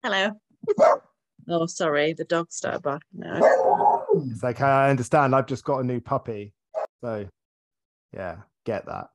[0.02, 0.30] Hello.
[1.46, 4.03] Oh, sorry, the dog started barking now.
[4.30, 5.34] It's like I understand.
[5.34, 6.52] I've just got a new puppy,
[7.00, 7.26] so
[8.12, 9.08] yeah, get that.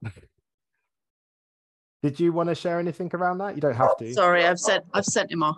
[2.02, 3.56] Did you want to share anything around that?
[3.56, 4.14] You don't have to.
[4.14, 5.56] Sorry, I've sent I've sent him off.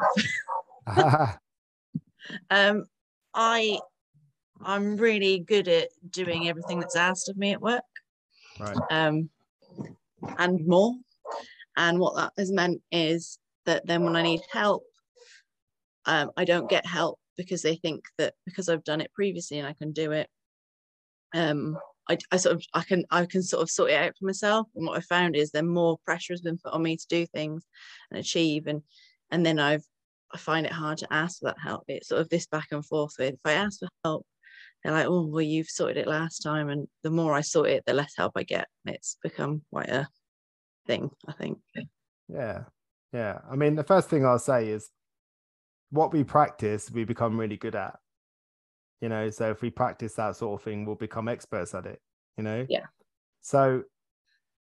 [2.49, 2.85] Um,
[3.33, 3.79] I
[4.63, 7.81] I'm really good at doing everything that's asked of me at work.
[8.59, 8.77] right.
[8.91, 9.29] um,
[10.37, 10.93] and more.
[11.77, 14.83] And what that has meant is that then when I need help,
[16.05, 19.67] um, I don't get help because they think that because I've done it previously and
[19.67, 20.29] I can do it,
[21.33, 21.77] um,
[22.09, 24.67] I, I sort of I can I can sort of sort it out for myself.
[24.75, 27.25] And what I found is then more pressure has been put on me to do
[27.25, 27.65] things
[28.09, 28.81] and achieve, and
[29.31, 29.83] and then I've
[30.33, 31.83] I find it hard to ask for that help.
[31.87, 34.25] It's sort of this back and forth with if I ask for help,
[34.83, 36.69] they're like, oh, well, you've sorted it last time.
[36.69, 38.67] And the more I sort it, the less help I get.
[38.85, 40.07] It's become quite a
[40.87, 41.59] thing, I think.
[42.27, 42.63] Yeah.
[43.13, 43.39] Yeah.
[43.49, 44.89] I mean, the first thing I'll say is
[45.91, 47.97] what we practice, we become really good at.
[49.01, 51.99] You know, so if we practice that sort of thing, we'll become experts at it,
[52.37, 52.65] you know?
[52.69, 52.85] Yeah.
[53.41, 53.83] So,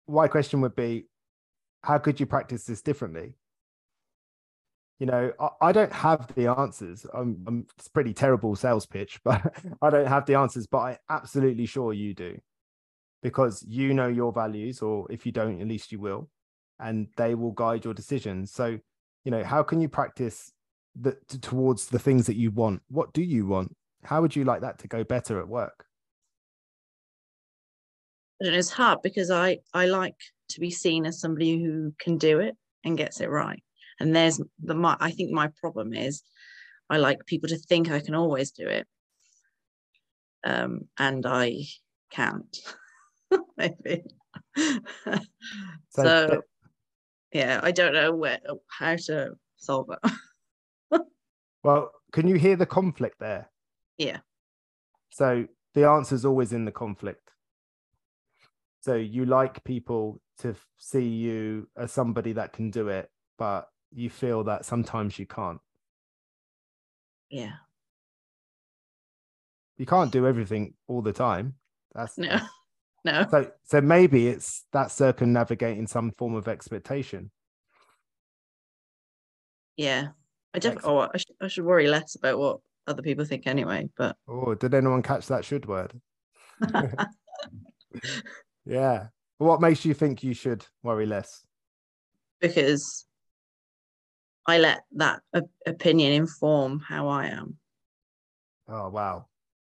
[0.08, 1.06] my question would be
[1.84, 3.36] how could you practice this differently?
[5.00, 7.06] You know, I, I don't have the answers.
[7.14, 10.80] I'm, I'm it's a pretty terrible sales pitch, but I don't have the answers, but
[10.80, 12.38] I absolutely sure you do
[13.22, 16.30] because you know your values, or if you don't, at least you will,
[16.80, 18.52] and they will guide your decisions.
[18.52, 18.80] So,
[19.24, 20.52] you know, how can you practice
[20.96, 22.82] the, t- towards the things that you want?
[22.90, 23.76] What do you want?
[24.04, 25.86] How would you like that to go better at work?
[28.40, 30.16] It's hard because I, I like
[30.50, 33.64] to be seen as somebody who can do it and gets it right.
[34.00, 36.24] And there's the my I think my problem is
[36.90, 38.88] I like people to think I can always do it.
[40.44, 41.64] Um, and I
[42.12, 42.58] can't,
[43.58, 44.04] maybe.
[45.90, 46.42] So, so
[47.32, 50.12] yeah, I don't know where how to solve it.
[51.64, 53.50] well, can you hear the conflict there?
[53.98, 54.20] Yeah.
[55.12, 57.30] So the answer is always in the conflict.
[58.82, 64.10] So you like people to see you as somebody that can do it, but you
[64.10, 65.60] feel that sometimes you can't.
[67.30, 67.54] yeah.
[69.78, 71.56] You can't do everything all the time.
[71.94, 72.40] That's No.
[73.06, 73.26] No.
[73.30, 77.32] so so maybe it's that circumnavigating some form of expectation.
[79.76, 80.10] Yeah.
[80.54, 83.90] I definitely oh, I, should, I should worry less about what other people think anyway,
[83.98, 86.00] but Oh, did anyone catch that should word?
[88.66, 89.08] Yeah.
[89.40, 91.46] What makes you think you should worry less?
[92.44, 93.06] because
[94.46, 97.58] I let that op- opinion inform how I am.
[98.68, 99.28] Oh wow,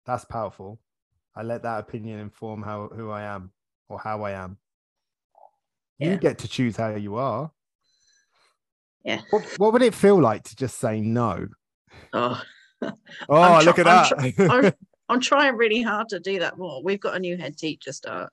[0.07, 0.81] that's powerful.
[1.37, 3.53] I let that opinion inform how who I am
[3.89, 4.57] or how I am.
[5.99, 7.53] You get to choose how you are.
[9.05, 9.21] Yeah.
[9.31, 11.49] What, what would it feel like to just say no?
[12.13, 12.41] Oh,
[13.29, 14.51] Oh, I'm look at I'm that.
[14.51, 14.73] I'm,
[15.09, 16.83] I'm trying really hard to do that more.
[16.83, 18.33] We've got a new head teacher start,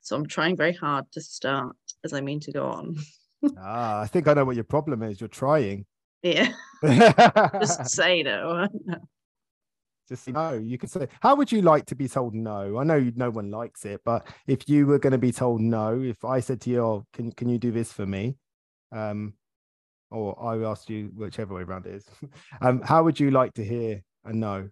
[0.00, 2.96] so I'm trying very hard to start as I mean to go on.
[3.58, 5.20] ah, I think I know what your problem is.
[5.20, 5.86] You're trying.
[6.22, 6.52] Yeah,
[6.82, 8.66] just say no.
[10.08, 10.54] Just say no.
[10.54, 12.78] You can say, how would you like to be told no?
[12.78, 16.00] I know no one likes it, but if you were going to be told no,
[16.02, 18.36] if I said to you, oh, can can you do this for me?
[18.90, 19.34] Um,
[20.10, 22.06] or I asked you, whichever way around it is,
[22.60, 24.68] um, how would you like to hear a no?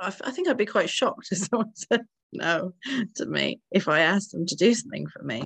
[0.00, 2.74] I think I'd be quite shocked if someone said no
[3.14, 5.44] to me if I asked them to do something for me.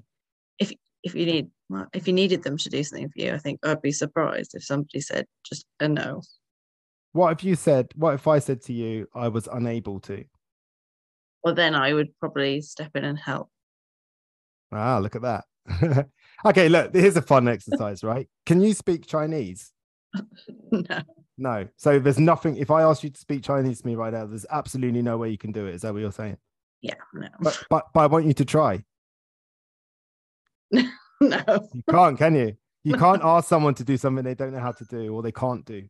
[0.59, 0.73] If
[1.03, 1.49] if you need
[1.93, 4.65] if you needed them to do something for you, I think I'd be surprised if
[4.65, 6.23] somebody said just a no.
[7.13, 10.25] What if you said, what if I said to you, I was unable to?
[11.43, 13.51] Well, then I would probably step in and help.
[14.73, 15.45] Ah, look at that.
[16.45, 18.29] okay, look, here's a fun exercise, right?
[18.47, 19.73] Can you speak Chinese?
[20.73, 21.03] no.
[21.37, 21.69] No.
[21.77, 22.57] So there's nothing.
[22.57, 25.31] If I ask you to speak Chinese to me right now, there's absolutely no way
[25.31, 25.75] you can do it.
[25.75, 26.37] Is that what you're saying?
[26.83, 27.29] Yeah, no.
[27.41, 28.85] But but, but I want you to try.
[30.73, 30.89] no.
[31.21, 32.57] You can't, can you?
[32.85, 35.33] You can't ask someone to do something they don't know how to do or they
[35.33, 35.85] can't do.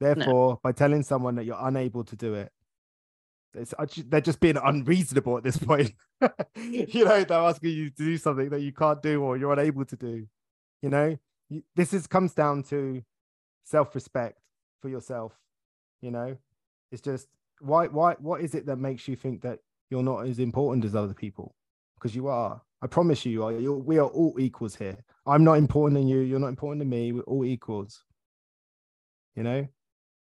[0.00, 2.50] Therefore, by telling someone that you're unable to do it,
[3.54, 3.74] it's,
[4.08, 5.92] they're just being unreasonable at this point.
[6.56, 9.84] you know, they're asking you to do something that you can't do or you're unable
[9.84, 10.26] to do.
[10.82, 13.02] You know, you, this is comes down to
[13.64, 14.38] self-respect
[14.80, 15.32] for yourself.
[16.02, 16.36] You know,
[16.92, 17.28] it's just
[17.60, 20.94] why, why, what is it that makes you think that you're not as important as
[20.94, 21.54] other people?
[21.96, 22.60] Because you are.
[22.82, 23.52] I promise you, you are.
[23.52, 24.96] You're, we are all equals here.
[25.26, 26.20] I'm not important than you.
[26.20, 27.12] You're not important to me.
[27.12, 28.04] We're all equals.
[29.34, 29.66] You know,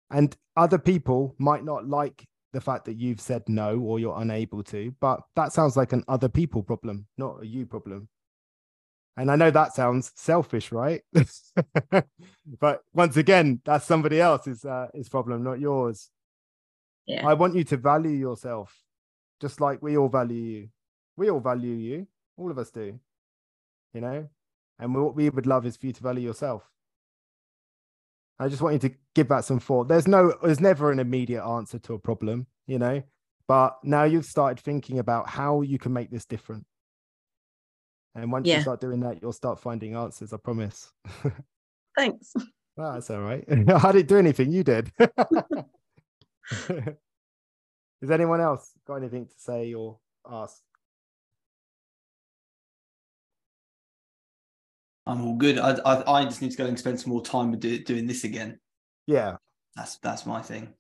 [0.09, 4.64] and other people might not like the fact that you've said no or you're unable
[4.64, 8.08] to, but that sounds like an other people problem, not a you problem.
[9.18, 11.01] And I know that sounds selfish, right?
[12.60, 16.10] but once again, that's somebody else's uh, his problem, not yours.
[17.06, 17.28] Yeah.
[17.28, 18.76] I want you to value yourself,
[19.41, 20.70] just like we all value you.
[21.16, 22.08] We all value you.
[22.38, 22.99] All of us do.
[23.93, 24.28] You know,
[24.80, 26.68] and what we would love is for you to value yourself.
[28.43, 29.87] I just want you to give that some thought.
[29.87, 33.01] There's no, there's never an immediate answer to a problem, you know,
[33.47, 36.65] but now you've started thinking about how you can make this different.
[38.15, 38.57] And once Yeah.
[38.57, 40.33] you start doing that, you'll start finding answers.
[40.33, 40.91] I promise.
[41.97, 42.33] Thanks.
[42.75, 43.43] That's all right.
[43.49, 44.51] I didn't do anything.
[44.51, 44.91] You did.
[48.01, 50.61] Is anyone else got anything to say or ask?
[55.06, 55.60] I'm all good.
[55.60, 58.08] I, I, I just need to go and spend some more time with do, doing
[58.08, 58.60] this again.
[59.06, 59.38] Yeah.
[59.76, 60.74] That's that's my thing.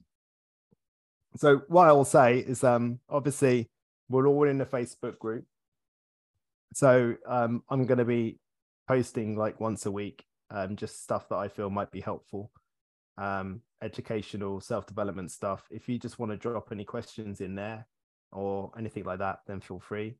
[1.35, 3.69] So what I'll say is, um, obviously
[4.09, 5.45] we're all in the Facebook group.
[6.73, 8.39] So um, I'm going to be
[8.87, 12.51] posting like once a week, um, just stuff that I feel might be helpful,
[13.17, 15.67] um, educational, self development stuff.
[15.71, 17.87] If you just want to drop any questions in there
[18.31, 20.15] or anything like that, then feel free.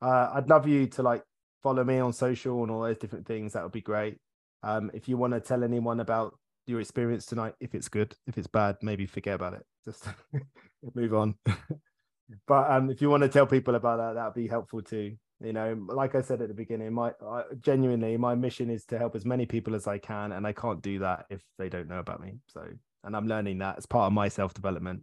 [0.00, 1.24] Uh, I'd love you to like
[1.62, 3.52] follow me on social and all those different things.
[3.52, 4.18] That would be great.
[4.62, 6.34] Um, if you want to tell anyone about
[6.66, 9.64] your experience tonight, if it's good, if it's bad, maybe forget about it.
[9.84, 10.06] Just
[10.94, 11.34] move on.
[12.46, 15.16] but um, if you want to tell people about that, that would be helpful too.
[15.40, 18.98] You know, like I said at the beginning, my I, genuinely my mission is to
[18.98, 21.88] help as many people as I can, and I can't do that if they don't
[21.88, 22.34] know about me.
[22.46, 22.64] So,
[23.02, 25.02] and I'm learning that as part of my self development.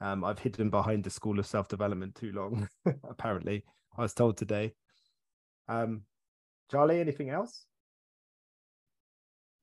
[0.00, 2.68] Um, I've hidden behind the school of self development too long.
[3.08, 3.64] apparently,
[3.96, 4.72] I was told today.
[5.68, 6.02] Um,
[6.70, 7.64] Charlie, anything else?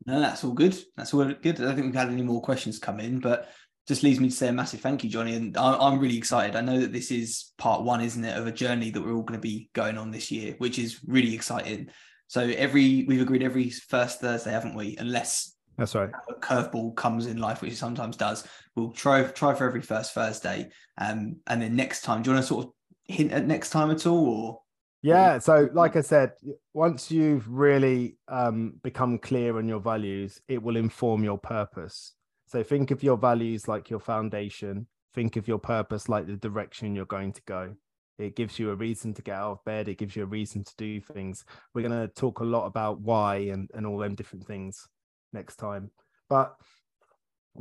[0.05, 0.77] No, that's all good.
[0.95, 1.59] That's all good.
[1.59, 3.49] I don't think we've had any more questions come in, but
[3.87, 5.35] just leaves me to say a massive thank you, Johnny.
[5.35, 6.55] And I- I'm really excited.
[6.55, 9.23] I know that this is part one, isn't it, of a journey that we're all
[9.23, 11.89] going to be going on this year, which is really exciting.
[12.27, 14.95] So every we've agreed every first Thursday, haven't we?
[14.97, 16.09] Unless That's right.
[16.29, 20.13] a curveball comes in life, which it sometimes does, we'll try try for every first
[20.13, 20.69] Thursday.
[20.97, 22.71] Um, and then next time, do you want to sort of
[23.03, 24.61] hint at next time at all, or
[25.05, 25.37] Yeah.
[25.37, 26.31] So, like I said,
[26.73, 32.13] once you've really um, become clear on your values, it will inform your purpose.
[32.47, 34.87] So, think of your values like your foundation.
[35.13, 37.75] Think of your purpose like the direction you're going to go.
[38.17, 39.89] It gives you a reason to get out of bed.
[39.89, 41.45] It gives you a reason to do things.
[41.75, 44.87] We're going to talk a lot about why and, and all them different things
[45.33, 45.91] next time.
[46.29, 46.55] But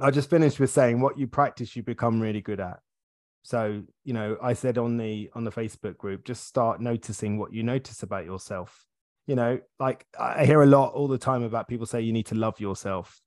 [0.00, 2.80] I just finished with saying what you practice, you become really good at
[3.44, 7.52] so you know i said on the on the facebook group just start noticing what
[7.52, 8.86] you notice about yourself.
[9.26, 12.26] You know like i hear a lot all the time about people say you need
[12.26, 13.22] to love yourself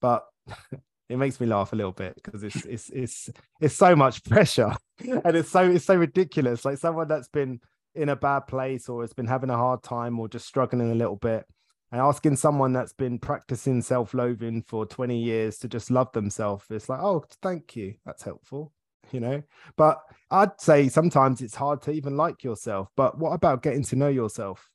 [0.00, 0.26] but
[1.10, 3.30] it makes me laugh a little bit because it's it's it's
[3.60, 6.64] it's so much pressure and it's so it's so ridiculous.
[6.64, 7.60] Like someone that's been
[7.94, 10.94] in a bad place or has been having a hard time or just struggling a
[10.94, 11.44] little bit
[11.90, 16.88] and asking someone that's been practicing self-loathing for 20 years to just love themselves it's
[16.88, 17.94] like oh thank you.
[18.06, 18.72] That's helpful
[19.12, 19.42] you know?
[19.76, 20.00] But
[20.32, 24.08] i'd say sometimes it's hard to even like yourself but what about getting to know
[24.08, 24.68] yourself?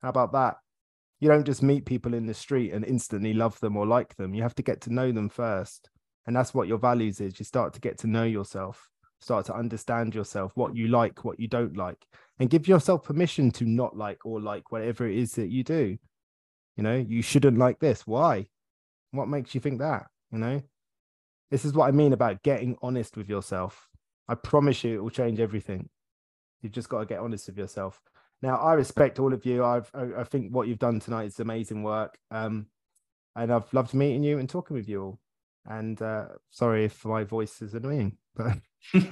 [0.00, 0.56] How about that?
[1.20, 4.34] You don't just meet people in the street and instantly love them or like them.
[4.34, 5.90] You have to get to know them first
[6.26, 7.38] and that's what your values is.
[7.38, 8.88] You start to get to know yourself
[9.20, 12.04] start to understand yourself what you like what you don't like
[12.40, 15.96] and give yourself permission to not like or like whatever it is that you do.
[16.76, 18.06] You know you shouldn't like this.
[18.06, 18.46] Why?
[19.10, 20.06] What makes you think that?
[20.30, 20.62] You know
[21.52, 23.90] this is what I mean about getting honest with yourself.
[24.26, 25.90] I promise you it will change everything.
[26.62, 28.00] You've just got to get honest with yourself.
[28.40, 29.62] Now, I respect all of you.
[29.62, 32.16] I've, I, I think what you've done tonight is amazing work.
[32.30, 32.68] Um,
[33.36, 35.18] and I've loved meeting you and talking with you all.
[35.66, 38.56] And uh, sorry if my voice is annoying, but
[38.92, 39.04] too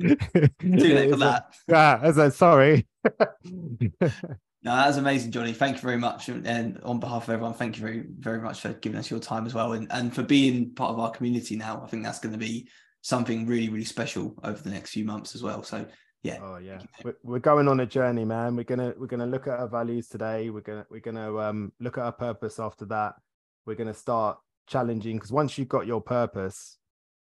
[0.00, 1.54] late for that?
[1.68, 2.86] Yeah, as a sorry.
[4.66, 5.52] No, No, that's amazing, Johnny.
[5.52, 6.28] Thank you very much.
[6.28, 9.46] And on behalf of everyone, thank you very, very much for giving us your time
[9.46, 11.80] as well and, and for being part of our community now.
[11.84, 12.68] I think that's going to be
[13.00, 15.62] something really, really special over the next few months as well.
[15.62, 15.86] So
[16.24, 16.38] yeah.
[16.42, 16.80] Oh yeah.
[17.04, 18.56] We're, we're going on a journey, man.
[18.56, 20.50] We're gonna we're gonna look at our values today.
[20.50, 23.14] We're gonna we're gonna um look at our purpose after that.
[23.64, 26.75] We're gonna start challenging because once you've got your purpose,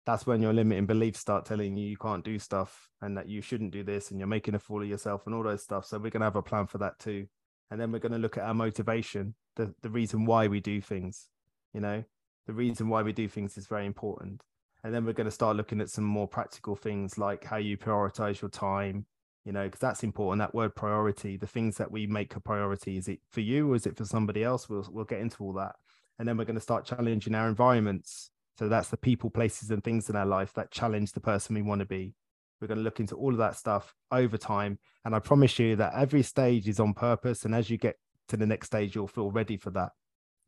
[0.05, 3.41] that's when your limiting beliefs start telling you you can't do stuff and that you
[3.41, 5.87] shouldn't do this and you're making a fool of yourself and all those stuff.
[5.87, 7.27] So we're going to have a plan for that too.
[7.71, 10.81] And then we're going to look at our motivation, the, the reason why we do
[10.81, 11.29] things,
[11.73, 12.05] you know,
[12.47, 14.43] the reason why we do things is very important.
[14.85, 17.79] And then we're going to start looking at some more practical things like how you
[17.79, 19.07] prioritize your time,
[19.45, 20.41] you know, because that's important.
[20.41, 23.77] That word priority, the things that we make a priority, is it for you or
[23.77, 24.69] is it for somebody else?
[24.69, 25.77] We'll, we'll get into all that.
[26.19, 29.83] And then we're going to start challenging our environments so that's the people, places, and
[29.83, 32.15] things in our life that challenge the person we want to be.
[32.61, 34.79] We're going to look into all of that stuff over time.
[35.05, 37.45] And I promise you that every stage is on purpose.
[37.45, 37.97] And as you get
[38.29, 39.91] to the next stage, you'll feel ready for that.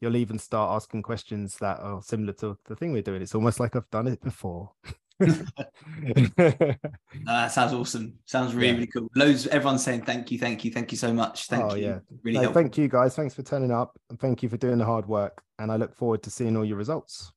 [0.01, 3.23] You'll even start asking questions that are similar to the thing we're doing.
[3.23, 4.71] It's almost like I've done it before.
[5.19, 6.79] that
[7.51, 8.19] sounds awesome.
[8.27, 8.75] Sounds really, yeah.
[8.75, 9.09] really cool.
[9.17, 11.47] Loads, everyone's saying thank you, thank you, thank you so much.
[11.47, 11.87] Thank oh, you.
[11.87, 11.99] Yeah.
[12.23, 13.17] Really no, Thank you guys.
[13.17, 15.43] Thanks for turning up and thank you for doing the hard work.
[15.59, 17.33] And I look forward to seeing all your results.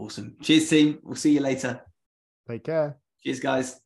[0.00, 0.34] Awesome.
[0.40, 0.98] Cheers, team.
[1.02, 1.82] We'll see you later.
[2.48, 2.96] Take care.
[3.22, 3.80] Cheers, guys.